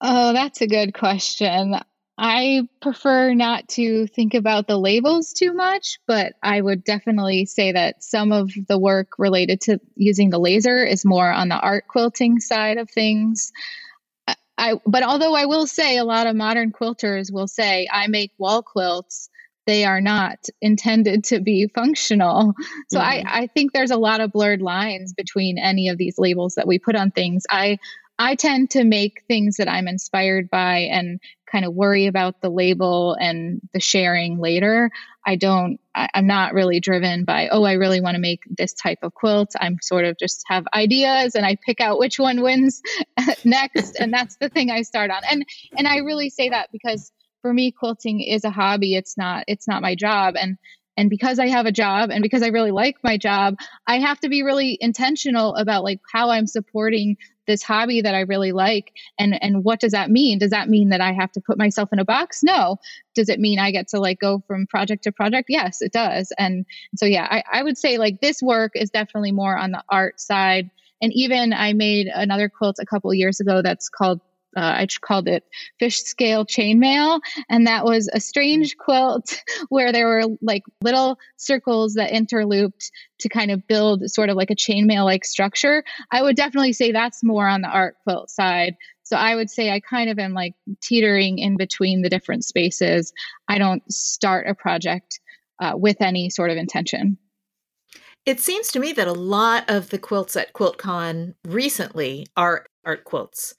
[0.01, 1.75] Oh that's a good question.
[2.17, 7.73] I prefer not to think about the labels too much, but I would definitely say
[7.73, 11.89] that some of the work related to using the laser is more on the art
[11.89, 13.51] quilting side of things.
[14.57, 18.33] I but although I will say a lot of modern quilters will say I make
[18.39, 19.29] wall quilts,
[19.67, 22.55] they are not intended to be functional.
[22.91, 23.29] So mm-hmm.
[23.29, 26.67] I, I think there's a lot of blurred lines between any of these labels that
[26.67, 27.45] we put on things.
[27.51, 27.79] I
[28.19, 32.49] I tend to make things that I'm inspired by and kind of worry about the
[32.49, 34.91] label and the sharing later.
[35.27, 38.73] I don't, I, am not really driven by, oh, I really want to make this
[38.73, 39.55] type of quilt.
[39.61, 42.83] I'm sort of just have ideas and I pick out which one wins
[43.45, 43.97] next.
[43.99, 45.23] and that's the thing I start on.
[45.29, 45.45] And,
[45.77, 47.11] and I really say that because
[47.43, 48.95] for me, quilting is a hobby.
[48.95, 50.35] It's not, it's not my job.
[50.37, 50.57] And,
[50.97, 54.21] and because i have a job and because i really like my job i have
[54.21, 58.93] to be really intentional about like how i'm supporting this hobby that I really like.
[59.19, 60.39] And and what does that mean?
[60.39, 62.43] Does that mean that I have to put myself in a box?
[62.43, 62.79] No.
[63.15, 65.47] Does it mean I get to like go from project to project?
[65.49, 66.33] Yes, it does.
[66.39, 69.83] And so yeah, I, I would say like this work is definitely more on the
[69.89, 70.71] art side.
[71.03, 74.21] And even I made another quilt a couple years ago that's called
[74.57, 75.45] uh, I called it
[75.79, 77.21] fish scale chainmail.
[77.49, 82.91] And that was a strange quilt where there were like little circles that interlooped
[83.21, 85.85] to kind of build sort of like a chainmail like structure.
[86.11, 88.77] I would definitely say that's more on the art quilt side.
[89.03, 93.13] So I would say I kind of am like teetering in between the different spaces.
[93.49, 95.21] I don't start a project
[95.61, 97.19] uh, with any sort of intention.
[98.27, 103.05] It seems to me that a lot of the quilts at QuiltCon recently are art
[103.05, 103.55] quilts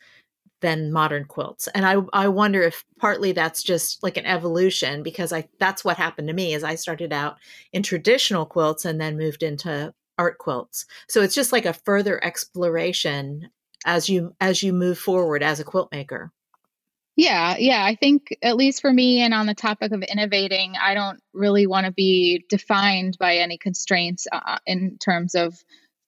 [0.62, 1.68] than modern quilts.
[1.70, 5.98] And I I wonder if partly that's just like an evolution because I that's what
[5.98, 7.38] happened to me as I started out
[7.74, 10.86] in traditional quilts and then moved into art quilts.
[11.10, 13.50] So it's just like a further exploration
[13.86, 16.32] as you as you move forward as a quilt maker.
[17.18, 17.86] Yeah, yeah.
[17.86, 21.66] I think, at least for me, and on the topic of innovating, I don't really
[21.66, 25.56] want to be defined by any constraints uh, in terms of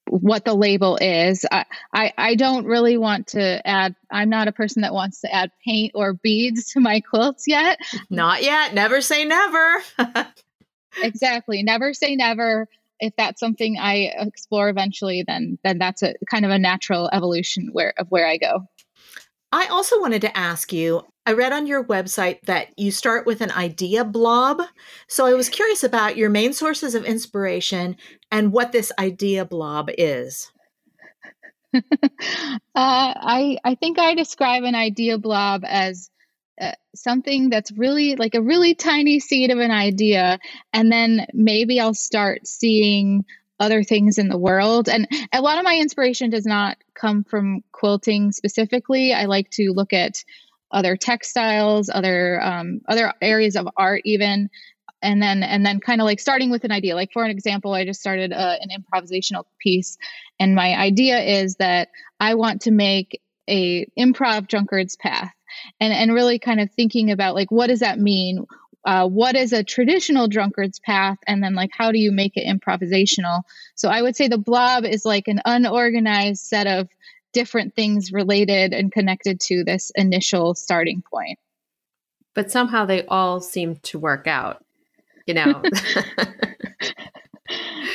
[0.09, 1.45] what the label is.
[1.51, 5.33] I, I, I don't really want to add, I'm not a person that wants to
[5.33, 7.79] add paint or beads to my quilts yet.
[8.09, 8.73] Not yet.
[8.73, 9.81] Never say never.
[11.01, 11.63] exactly.
[11.63, 12.67] Never say never.
[12.99, 17.69] If that's something I explore eventually, then then that's a kind of a natural evolution
[17.71, 18.67] where of where I go.
[19.51, 23.41] I also wanted to ask you I read on your website that you start with
[23.41, 24.61] an idea blob.
[25.09, 27.97] So I was curious about your main sources of inspiration
[28.31, 30.49] and what this idea blob is.
[31.73, 31.79] uh,
[32.73, 36.09] I I think I describe an idea blob as
[36.61, 40.39] uh, something that's really like a really tiny seed of an idea,
[40.71, 43.25] and then maybe I'll start seeing
[43.59, 44.89] other things in the world.
[44.89, 49.13] And a lot of my inspiration does not come from quilting specifically.
[49.13, 50.23] I like to look at
[50.71, 54.49] other textiles, other um, other areas of art, even,
[55.01, 56.95] and then and then kind of like starting with an idea.
[56.95, 59.97] Like for an example, I just started uh, an improvisational piece,
[60.39, 61.89] and my idea is that
[62.19, 65.31] I want to make a improv drunkard's path
[65.79, 68.45] and and really kind of thinking about like what does that mean
[68.85, 72.47] uh, what is a traditional drunkard's path and then like how do you make it
[72.47, 73.41] improvisational?
[73.75, 76.87] So i would say the blob is like an unorganized set of
[77.33, 81.37] different things related and connected to this initial starting point.
[82.33, 84.63] But somehow they all seem to work out
[85.27, 85.61] you know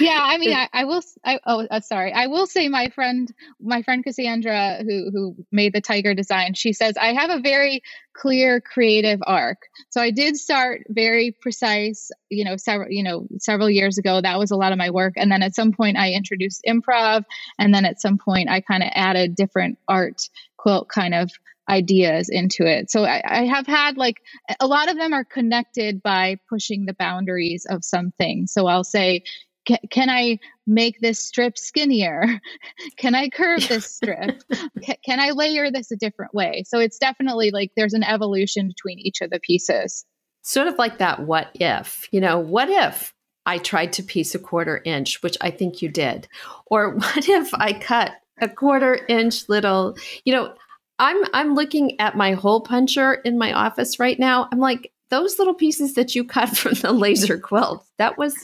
[0.00, 1.02] yeah, I mean, I, I will.
[1.24, 2.12] I, oh, uh, sorry.
[2.12, 6.72] I will say, my friend, my friend Cassandra, who who made the tiger design, she
[6.72, 9.66] says I have a very clear creative arc.
[9.90, 12.10] So I did start very precise.
[12.30, 14.20] You know, several you know several years ago.
[14.20, 17.24] That was a lot of my work, and then at some point I introduced improv,
[17.58, 21.30] and then at some point I kind of added different art quilt kind of
[21.68, 22.90] ideas into it.
[22.90, 24.16] So I, I, have had like
[24.60, 28.46] a lot of them are connected by pushing the boundaries of something.
[28.46, 29.22] So I'll say,
[29.64, 32.40] can, can I make this strip skinnier?
[32.96, 34.42] can I curve this strip?
[34.82, 36.64] can, can I layer this a different way?
[36.66, 40.04] So it's definitely like there's an evolution between each of the pieces.
[40.42, 43.14] Sort of like that what if, you know, what if
[43.46, 46.28] I tried to piece a quarter inch, which I think you did?
[46.66, 50.54] Or what if I cut a quarter inch little, you know,
[50.98, 54.48] I'm I'm looking at my hole puncher in my office right now.
[54.52, 58.34] I'm like, those little pieces that you cut from the laser quilt, that was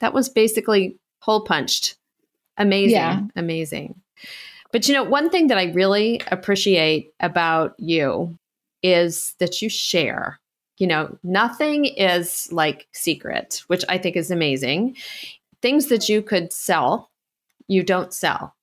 [0.00, 1.96] that was basically hole punched.
[2.56, 2.92] Amazing.
[2.92, 3.20] Yeah.
[3.36, 4.00] Amazing.
[4.72, 8.38] But you know, one thing that I really appreciate about you
[8.82, 10.40] is that you share.
[10.78, 14.96] You know, nothing is like secret, which I think is amazing.
[15.60, 17.10] Things that you could sell,
[17.68, 18.54] you don't sell.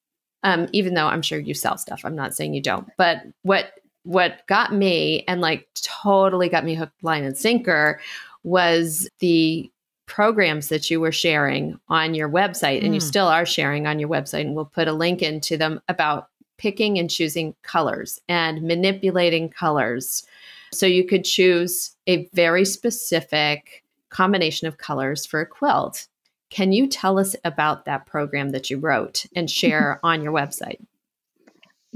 [0.44, 2.02] Um, even though I'm sure you sell stuff.
[2.04, 2.88] I'm not saying you don't.
[2.98, 3.74] But what
[4.04, 8.00] what got me and like totally got me hooked, line, and sinker
[8.44, 9.70] was the
[10.08, 12.86] programs that you were sharing on your website, mm.
[12.86, 13.08] and you mm.
[13.08, 16.98] still are sharing on your website, and we'll put a link into them about picking
[16.98, 20.26] and choosing colors and manipulating colors.
[20.72, 26.08] So you could choose a very specific combination of colors for a quilt.
[26.50, 30.80] Can you tell us about that program that you wrote and share on your website?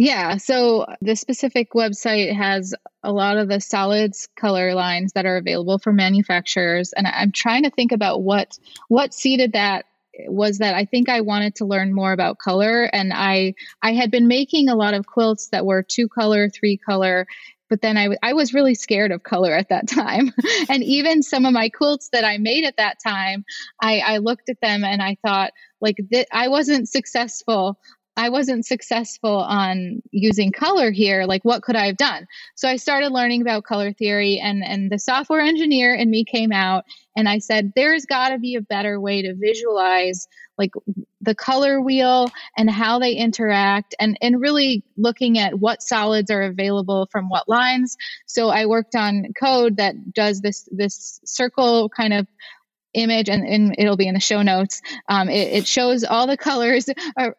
[0.04, 5.38] Yeah, so the specific website has a lot of the solids color lines that are
[5.38, 9.86] available for manufacturers and I'm trying to think about what what seeded that
[10.26, 14.10] was that I think I wanted to learn more about color and I I had
[14.10, 17.28] been making a lot of quilts that were two color, three color
[17.70, 20.32] but then I, w- I was really scared of color at that time.
[20.68, 23.46] and even some of my quilts that I made at that time,
[23.82, 27.80] I, I looked at them and I thought, like, th- I wasn't successful
[28.18, 31.26] I wasn't successful on using color here.
[31.26, 32.28] Like, what could I have done?
[32.56, 36.52] So I started learning about color theory, and and the software engineer in me came
[36.52, 36.84] out,
[37.16, 40.72] and I said, "There's got to be a better way to visualize like
[41.22, 46.42] the color wheel and how they interact, and and really looking at what solids are
[46.42, 47.96] available from what lines."
[48.26, 52.28] So I worked on code that does this this circle kind of
[52.94, 54.82] image and, and, it'll be in the show notes.
[55.08, 56.90] Um, it, it, shows all the colors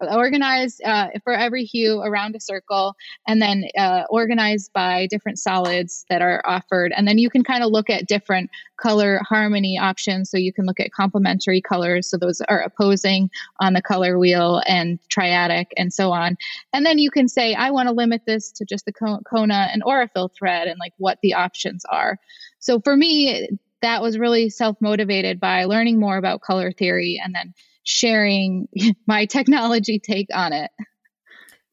[0.01, 2.95] organized uh, for every hue around a circle
[3.27, 6.93] and then uh, organized by different solids that are offered.
[6.97, 8.51] And then you can kind of look at different
[8.83, 10.31] color harmony options.
[10.31, 12.09] So you can look at complementary colors.
[12.09, 16.37] So those are opposing on the color wheel and triadic and so on.
[16.73, 19.83] And then you can say i want to limit this to just the kona and
[19.85, 22.19] aurifil thread and like what the options are.
[22.59, 23.49] So for me
[23.83, 27.53] that was really self motivated by learning more about color theory and then
[27.85, 28.69] sharing
[29.07, 30.71] my technology take on it.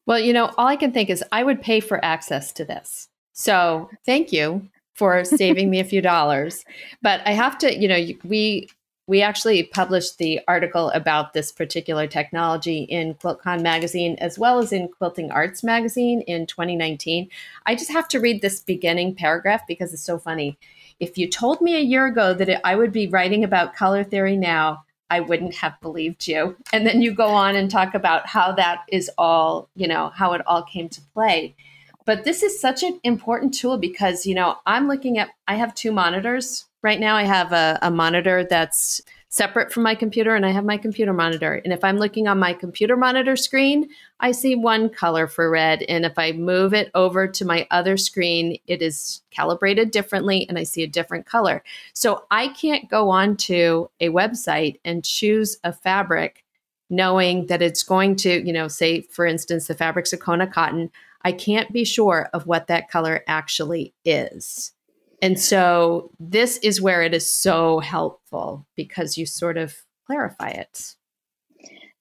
[0.06, 3.08] Well, you know, all I can think is I would pay for access to this.
[3.32, 6.64] So thank you for saving me a few dollars.
[7.00, 8.68] But I have to, you know, we
[9.06, 14.72] we actually published the article about this particular technology in QuiltCon magazine as well as
[14.72, 17.28] in Quilting Arts magazine in 2019.
[17.66, 20.56] I just have to read this beginning paragraph because it's so funny
[21.00, 24.04] if you told me a year ago that it, I would be writing about color
[24.04, 26.56] theory now, I wouldn't have believed you.
[26.72, 30.34] And then you go on and talk about how that is all, you know, how
[30.34, 31.56] it all came to play.
[32.04, 35.74] But this is such an important tool because, you know, I'm looking at, I have
[35.74, 37.16] two monitors right now.
[37.16, 39.00] I have a, a monitor that's
[39.30, 41.54] separate from my computer and I have my computer monitor.
[41.64, 45.82] And if I'm looking on my computer monitor screen, I see one color for red.
[45.82, 50.58] And if I move it over to my other screen, it is calibrated differently and
[50.58, 51.62] I see a different color.
[51.94, 56.44] So I can't go onto a website and choose a fabric
[56.90, 60.90] knowing that it's going to, you know, say, for instance, the fabric's a Kona cotton.
[61.22, 64.72] I can't be sure of what that color actually is.
[65.22, 70.94] And so this is where it is so helpful because you sort of clarify it.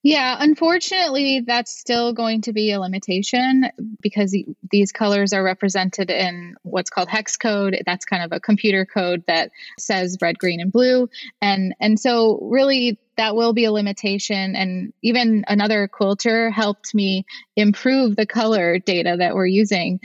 [0.02, 3.70] Yeah, unfortunately, that's still going to be a limitation
[4.02, 4.36] because
[4.72, 7.78] these colors are represented in what's called hex code.
[7.86, 11.10] That's kind of a computer code that says red, green, and blue,
[11.42, 14.56] and and so really that will be a limitation.
[14.56, 17.26] And even another quilter helped me
[17.58, 20.00] improve the color data that we're using.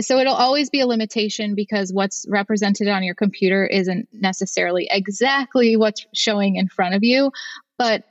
[0.00, 5.76] So it'll always be a limitation because what's represented on your computer isn't necessarily exactly
[5.76, 7.30] what's showing in front of you,
[7.80, 8.04] but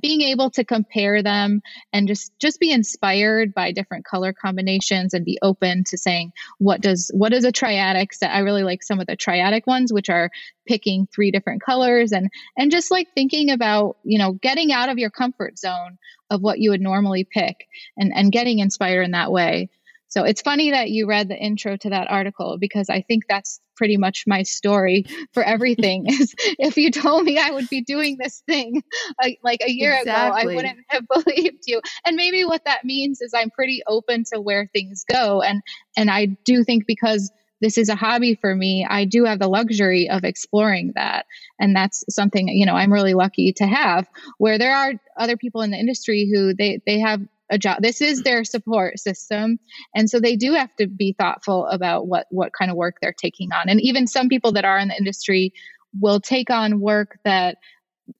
[0.00, 1.60] being able to compare them
[1.92, 6.80] and just just be inspired by different color combinations and be open to saying what
[6.80, 8.30] does what is a triadic set?
[8.30, 10.30] I really like some of the triadic ones which are
[10.64, 14.98] picking three different colors and and just like thinking about you know getting out of
[14.98, 15.98] your comfort zone
[16.30, 19.68] of what you would normally pick and and getting inspired in that way
[20.08, 23.60] so it's funny that you read the intro to that article because I think that's
[23.76, 26.06] pretty much my story for everything.
[26.08, 28.82] is if you told me I would be doing this thing
[29.22, 30.42] uh, like a year exactly.
[30.42, 31.80] ago, I wouldn't have believed you.
[32.04, 35.42] And maybe what that means is I'm pretty open to where things go.
[35.42, 35.62] And
[35.96, 37.30] and I do think because
[37.60, 41.24] this is a hobby for me i do have the luxury of exploring that
[41.58, 45.62] and that's something you know i'm really lucky to have where there are other people
[45.62, 47.82] in the industry who they they have a job.
[47.82, 49.58] This is their support system.
[49.94, 53.12] And so they do have to be thoughtful about what what kind of work they're
[53.12, 53.68] taking on.
[53.68, 55.52] And even some people that are in the industry
[55.98, 57.58] will take on work that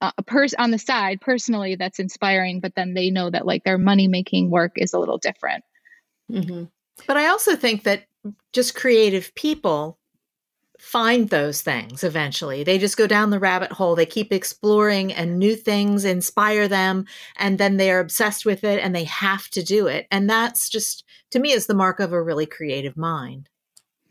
[0.01, 3.63] uh, a person on the side personally that's inspiring but then they know that like
[3.63, 5.63] their money making work is a little different.
[6.29, 6.65] Mm-hmm.
[7.07, 8.07] but i also think that
[8.53, 9.97] just creative people
[10.79, 12.65] find those things eventually.
[12.65, 13.95] They just go down the rabbit hole.
[13.95, 17.07] They keep exploring and new things inspire them
[17.37, 20.07] and then they're obsessed with it and they have to do it.
[20.11, 23.49] And that's just to me is the mark of a really creative mind.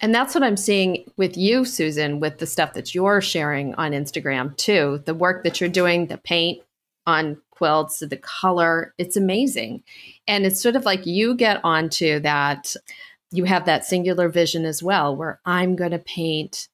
[0.01, 3.91] And that's what I'm seeing with you, Susan, with the stuff that you're sharing on
[3.91, 5.01] Instagram too.
[5.05, 6.61] The work that you're doing, the paint
[7.07, 9.83] on quilts, the color, it's amazing.
[10.27, 12.75] And it's sort of like you get onto that
[13.31, 16.67] you have that singular vision as well, where I'm going to paint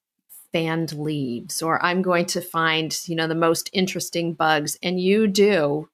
[0.52, 4.78] fanned leaves or I'm going to find, you know, the most interesting bugs.
[4.84, 5.90] And you do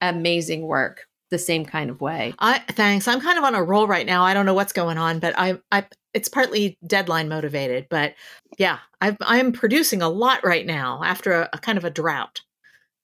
[0.00, 2.34] amazing work the same kind of way.
[2.40, 3.06] I thanks.
[3.06, 4.24] I'm kind of on a roll right now.
[4.24, 8.14] I don't know what's going on, but I I it's partly deadline motivated, but
[8.58, 12.40] yeah, i I'm producing a lot right now after a, a kind of a drought.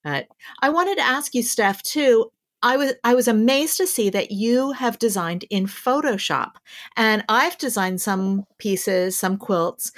[0.02, 0.28] But
[0.60, 2.30] I wanted to ask you, Steph, too.
[2.62, 6.52] I was I was amazed to see that you have designed in Photoshop.
[6.96, 9.92] And I've designed some pieces, some quilts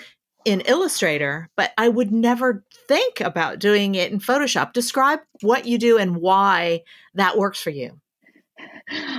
[0.45, 4.73] in Illustrator, but I would never think about doing it in Photoshop.
[4.73, 6.83] Describe what you do and why
[7.15, 8.01] that works for you.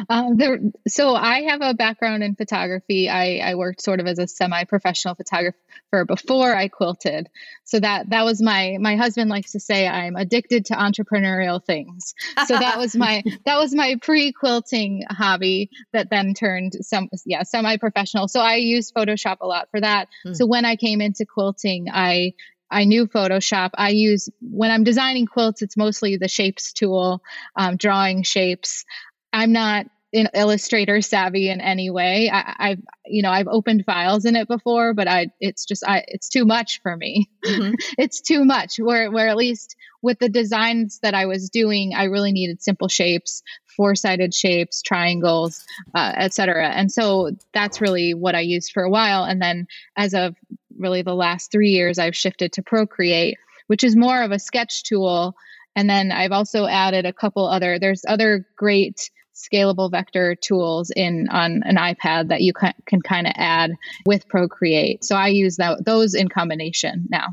[0.10, 3.10] Um, there, so I have a background in photography.
[3.10, 7.30] I, I worked sort of as a semi-professional photographer before I quilted.
[7.64, 12.16] So that that was my my husband likes to say I'm addicted to entrepreneurial things.
[12.48, 18.28] So that was my that was my pre-quilting hobby that then turned some yeah semi-professional.
[18.28, 20.08] So I used Photoshop a lot for that.
[20.26, 20.36] Mm.
[20.36, 22.34] So when I came into quilting, I
[22.72, 23.72] I knew Photoshop.
[23.76, 27.24] I use when I'm designing quilts, it's mostly the shapes tool,
[27.56, 28.86] um, drawing shapes.
[29.34, 32.32] I'm not an illustrator savvy in any way.
[32.34, 36.04] I, have you know I've opened files in it before, but I it's just I
[36.08, 37.30] it's too much for me.
[37.46, 37.74] Mm-hmm.
[37.98, 38.78] it's too much.
[38.78, 42.88] Where where at least with the designs that I was doing, I really needed simple
[42.88, 43.44] shapes,
[43.76, 45.64] four sided shapes, triangles,
[45.94, 46.70] uh, etc.
[46.70, 49.26] And so that's really what I used for a while.
[49.26, 49.68] And then
[49.98, 50.36] as of
[50.78, 54.84] really the last three years, I've shifted to Procreate, which is more of a sketch
[54.84, 55.36] tool.
[55.76, 57.78] And then I've also added a couple other.
[57.78, 63.28] There's other great scalable vector tools in on an iPad that you can, can kind
[63.28, 63.72] of add
[64.06, 65.04] with Procreate.
[65.04, 67.28] So I use that, those in combination now.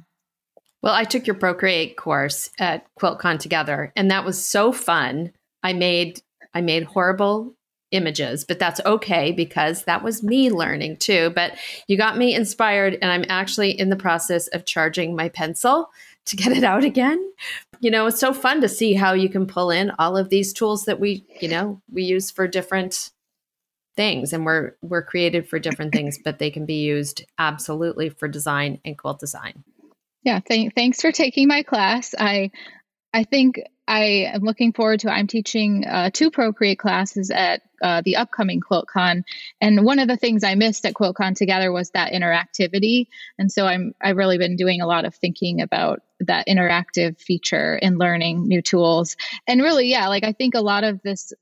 [0.82, 5.32] Well, I took your Procreate course at QuiltCon together, and that was so fun.
[5.62, 6.20] I made
[6.55, 7.55] I made horrible
[7.90, 11.30] images, but that's okay because that was me learning too.
[11.34, 15.90] But you got me inspired, and I'm actually in the process of charging my pencil
[16.27, 17.18] to get it out again.
[17.81, 20.53] You know, it's so fun to see how you can pull in all of these
[20.53, 23.11] tools that we, you know, we use for different
[23.97, 24.33] things.
[24.33, 28.79] And we're we're created for different things but they can be used absolutely for design
[28.85, 29.64] and quilt design.
[30.22, 32.14] Yeah th- thanks for taking my class.
[32.18, 32.51] I
[33.14, 35.11] i think I am looking forward to.
[35.11, 39.22] I'm teaching uh, two Procreate classes at uh, the upcoming QuiltCon,
[39.61, 43.07] and one of the things I missed at QuiltCon together was that interactivity.
[43.39, 47.76] And so I'm I've really been doing a lot of thinking about that interactive feature
[47.76, 49.16] in learning new tools.
[49.47, 51.32] And really, yeah, like I think a lot of this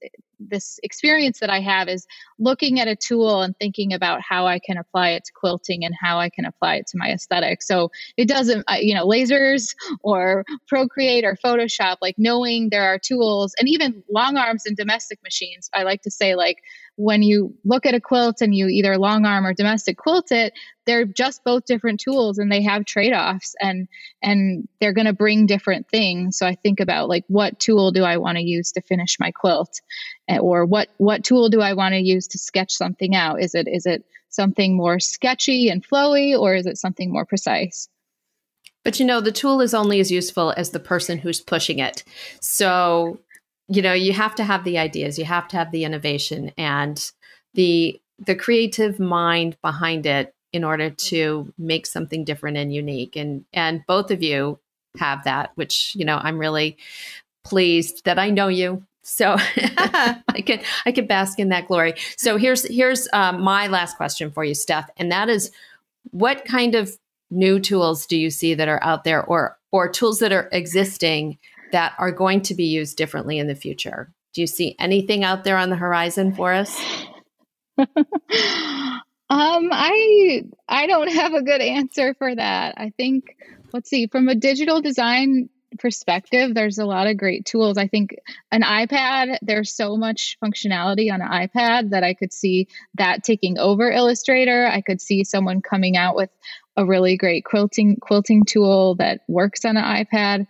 [0.49, 2.07] this experience that I have is
[2.39, 5.95] looking at a tool and thinking about how I can apply it to quilting and
[6.01, 7.63] how I can apply it to my aesthetic.
[7.63, 13.55] So it doesn't, you know, lasers or Procreate or Photoshop, like knowing there are tools
[13.59, 15.69] and even long arms and domestic machines.
[15.75, 16.59] I like to say, like,
[16.97, 20.53] when you look at a quilt and you either long arm or domestic quilt it,
[20.87, 23.89] they're just both different tools and they have trade-offs and
[24.23, 26.39] and they're going to bring different things.
[26.39, 29.33] So I think about like what tool do I want to use to finish my
[29.33, 29.81] quilt
[30.29, 33.43] eh, or what what tool do I want to use to sketch something out?
[33.43, 37.89] Is it is it something more sketchy and flowy or is it something more precise?
[38.85, 42.05] But you know, the tool is only as useful as the person who's pushing it.
[42.41, 43.19] So
[43.69, 47.13] you know you have to have the ideas you have to have the innovation and
[47.55, 53.17] the the creative mind behind it in order to make something different and unique.
[53.17, 54.59] And and both of you
[54.99, 56.77] have that which you know i'm really
[57.45, 58.85] pleased that i know you.
[59.03, 61.95] So i can i can bask in that glory.
[62.17, 65.51] So here's here's um, my last question for you steph and that is
[66.13, 66.97] what kind of
[67.31, 71.37] new tools do you see that are out there or or tools that are existing
[71.73, 74.13] that are going to be used differently in the future?
[74.35, 76.77] Do you see anything out there on the horizon for us?
[77.79, 77.87] um,
[79.31, 82.75] I I don't have a good answer for that.
[82.77, 83.37] I think
[83.73, 85.49] let's see from a digital design
[85.79, 88.15] perspective there's a lot of great tools i think
[88.53, 93.59] an ipad there's so much functionality on an ipad that i could see that taking
[93.59, 96.31] over illustrator i could see someone coming out with
[96.77, 100.47] a really great quilting quilting tool that works on an ipad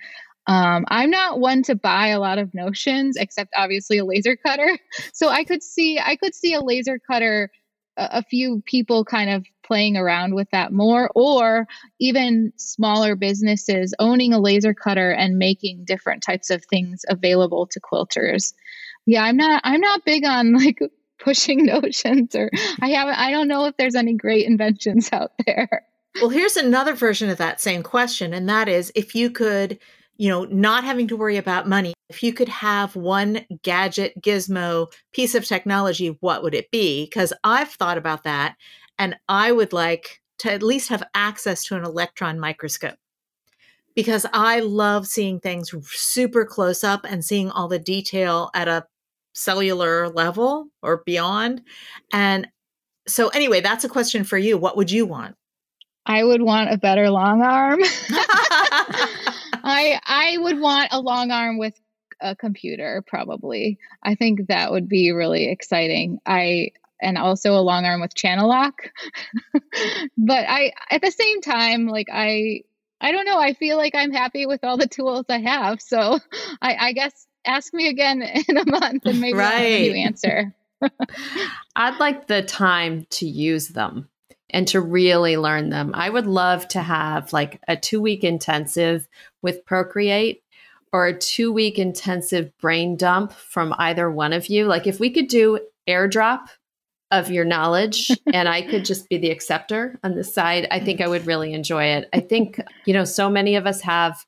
[0.47, 4.79] um, I'm not one to buy a lot of notions, except obviously a laser cutter.
[5.13, 7.51] So I could see I could see a laser cutter,
[7.97, 11.67] a, a few people kind of playing around with that more, or
[12.01, 17.81] even smaller businesses owning a laser cutter and making different types of things available to
[17.81, 18.55] quilters.
[19.07, 20.81] Yeah, I'm not I'm not big on like
[21.19, 25.87] pushing notions or I haven't I don't know if there's any great inventions out there.
[26.21, 29.81] Well, here's another version of that same question, and that is if you could
[30.17, 31.95] you know, not having to worry about money.
[32.09, 37.05] If you could have one gadget, gizmo, piece of technology, what would it be?
[37.05, 38.57] Because I've thought about that
[38.99, 42.97] and I would like to at least have access to an electron microscope
[43.95, 48.87] because I love seeing things super close up and seeing all the detail at a
[49.33, 51.63] cellular level or beyond.
[52.13, 52.49] And
[53.07, 54.59] so, anyway, that's a question for you.
[54.59, 55.37] What would you want?
[56.07, 57.81] I would want a better long arm.
[59.65, 61.81] I I would want a long arm with
[62.21, 63.79] a computer probably.
[64.03, 66.21] I think that would be really exciting.
[66.27, 68.91] I and also a long arm with channel lock.
[70.19, 72.61] but I at the same time like I
[73.01, 75.81] I don't know, I feel like I'm happy with all the tools I have.
[75.81, 76.21] So
[76.63, 79.55] I I guess ask me again in a month and maybe right.
[79.55, 80.55] I'll a new answer.
[81.77, 84.11] I'd like the time to use them
[84.55, 85.91] and to really learn them.
[85.95, 89.09] I would love to have like a two week intensive
[89.43, 90.43] with Procreate
[90.93, 94.67] or a two week intensive brain dump from either one of you.
[94.67, 96.47] Like if we could do airdrop
[97.11, 101.01] of your knowledge and I could just be the acceptor on the side, I think
[101.01, 102.09] I would really enjoy it.
[102.13, 104.25] I think, you know, so many of us have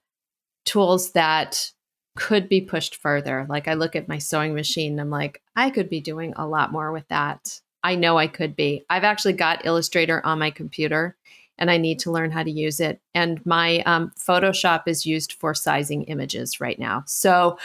[0.64, 1.70] tools that
[2.16, 3.46] could be pushed further.
[3.48, 6.72] Like I look at my sewing machine, I'm like, I could be doing a lot
[6.72, 7.60] more with that.
[7.82, 8.84] I know I could be.
[8.90, 11.16] I've actually got Illustrator on my computer
[11.58, 13.00] and I need to learn how to use it.
[13.14, 17.04] And my um, Photoshop is used for sizing images right now.
[17.06, 17.58] So,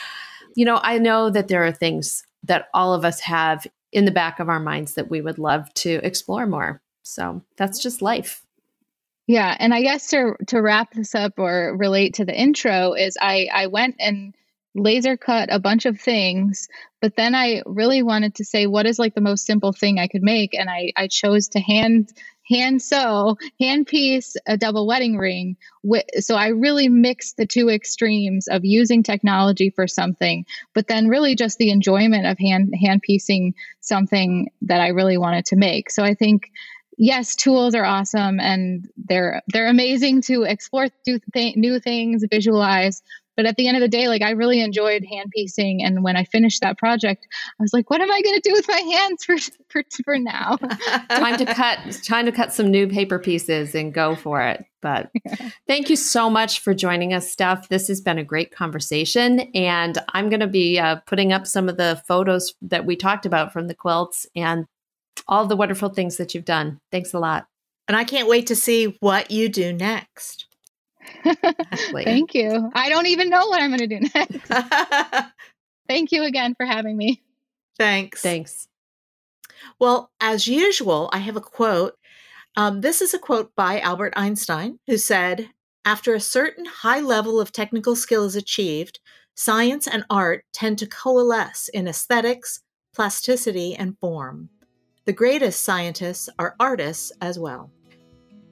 [0.55, 4.11] you know, I know that there are things that all of us have in the
[4.11, 6.81] back of our minds that we would love to explore more.
[7.03, 8.45] So that's just life.
[9.27, 13.17] Yeah, and I guess to to wrap this up or relate to the intro is
[13.21, 14.35] I I went and
[14.75, 16.67] laser cut a bunch of things
[17.01, 20.07] but then i really wanted to say what is like the most simple thing i
[20.07, 22.09] could make and i i chose to hand
[22.49, 25.57] hand sew hand piece a double wedding ring
[26.19, 31.35] so i really mixed the two extremes of using technology for something but then really
[31.35, 36.03] just the enjoyment of hand hand piecing something that i really wanted to make so
[36.03, 36.49] i think
[37.01, 43.01] yes, tools are awesome and they're they're amazing to explore th- new things, visualize.
[43.37, 45.83] But at the end of the day, like I really enjoyed hand piecing.
[45.83, 47.27] And when I finished that project,
[47.59, 49.37] I was like, what am I going to do with my hands for,
[49.69, 50.57] for, for now?
[51.09, 54.65] time to cut, time to cut some new paper pieces and go for it.
[54.81, 55.11] But
[55.67, 57.69] thank you so much for joining us, Steph.
[57.69, 59.41] This has been a great conversation.
[59.55, 63.25] And I'm going to be uh, putting up some of the photos that we talked
[63.25, 64.65] about from the quilts and
[65.27, 66.79] all the wonderful things that you've done.
[66.91, 67.47] Thanks a lot.
[67.87, 70.47] And I can't wait to see what you do next.
[72.03, 72.69] Thank you.
[72.73, 74.47] I don't even know what I'm going to do next.
[75.87, 77.21] Thank you again for having me.
[77.77, 78.21] Thanks.
[78.21, 78.67] Thanks.
[79.79, 81.95] Well, as usual, I have a quote.
[82.55, 85.49] Um, this is a quote by Albert Einstein, who said,
[85.85, 88.99] After a certain high level of technical skill is achieved,
[89.35, 92.61] science and art tend to coalesce in aesthetics,
[92.93, 94.49] plasticity, and form.
[95.05, 97.71] The greatest scientists are artists as well.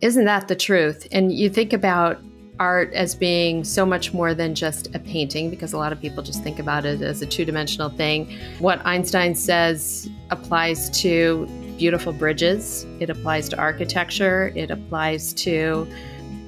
[0.01, 1.07] Isn't that the truth?
[1.11, 2.19] And you think about
[2.59, 6.21] art as being so much more than just a painting because a lot of people
[6.21, 8.37] just think about it as a two dimensional thing.
[8.59, 11.47] What Einstein says applies to
[11.77, 15.87] beautiful bridges, it applies to architecture, it applies to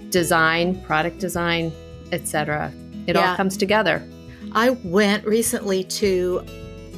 [0.09, 1.71] design, product design,
[2.11, 2.71] etc.
[3.07, 3.31] It yeah.
[3.31, 4.05] all comes together.
[4.51, 6.45] I went recently to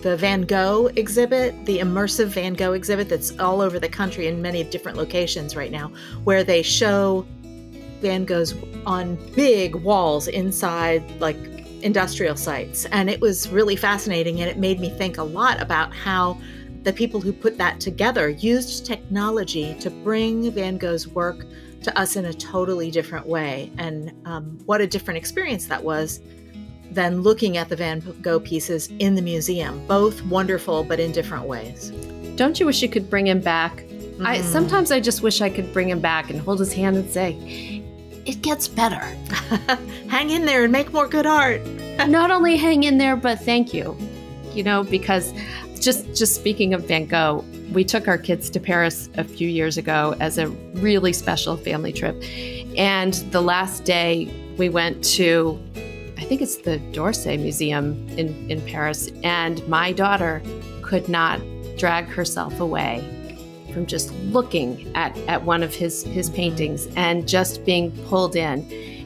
[0.01, 4.41] the Van Gogh exhibit, the immersive Van Gogh exhibit that's all over the country in
[4.41, 5.91] many different locations right now,
[6.25, 7.25] where they show
[8.03, 8.53] Van Gogh's
[8.85, 11.37] on big walls inside like
[11.81, 12.85] industrial sites.
[12.85, 14.41] And it was really fascinating.
[14.41, 16.37] And it made me think a lot about how
[16.83, 21.45] the people who put that together used technology to bring Van Gogh's work
[21.81, 23.71] to us in a totally different way.
[23.77, 26.21] And um, what a different experience that was
[26.91, 29.85] than looking at the Van Gogh pieces in the museum.
[29.87, 31.91] Both wonderful, but in different ways.
[32.35, 33.77] Don't you wish you could bring him back?
[33.77, 34.25] Mm.
[34.25, 37.09] I sometimes I just wish I could bring him back and hold his hand and
[37.09, 37.72] say,
[38.25, 38.99] it gets better.
[40.09, 41.61] hang in there and make more good art.
[42.07, 43.97] Not only hang in there, but thank you.
[44.53, 45.33] You know, because
[45.79, 49.77] just just speaking of Van Gogh, we took our kids to Paris a few years
[49.77, 52.15] ago as a really special family trip.
[52.77, 55.59] And the last day we went to
[56.17, 60.41] I think it's the d'Orsay Museum in, in Paris, and my daughter
[60.81, 61.41] could not
[61.77, 63.03] drag herself away
[63.73, 68.61] from just looking at, at one of his, his paintings and just being pulled in.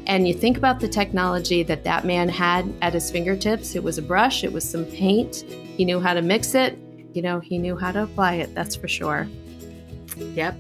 [0.08, 3.76] And you think about the technology that that man had at his fingertips.
[3.76, 5.38] It was a brush, it was some paint.
[5.78, 6.78] He knew how to mix it,
[7.14, 9.28] you know, he knew how to apply it, that's for sure.
[10.16, 10.56] Yep.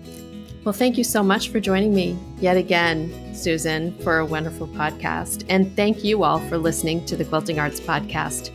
[0.68, 5.45] Well, thank you so much for joining me yet again, Susan, for a wonderful podcast.
[5.47, 8.51] And thank you all for listening to the Quilting Arts Podcast.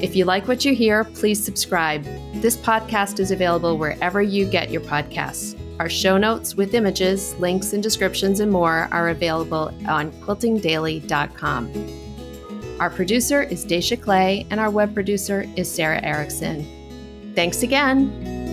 [0.00, 2.04] If you like what you hear, please subscribe.
[2.34, 5.58] This podcast is available wherever you get your podcasts.
[5.80, 11.72] Our show notes with images, links, and descriptions and more are available on quiltingdaily.com.
[12.78, 16.64] Our producer is Dacia Clay, and our web producer is Sarah Erickson.
[17.34, 18.45] Thanks again.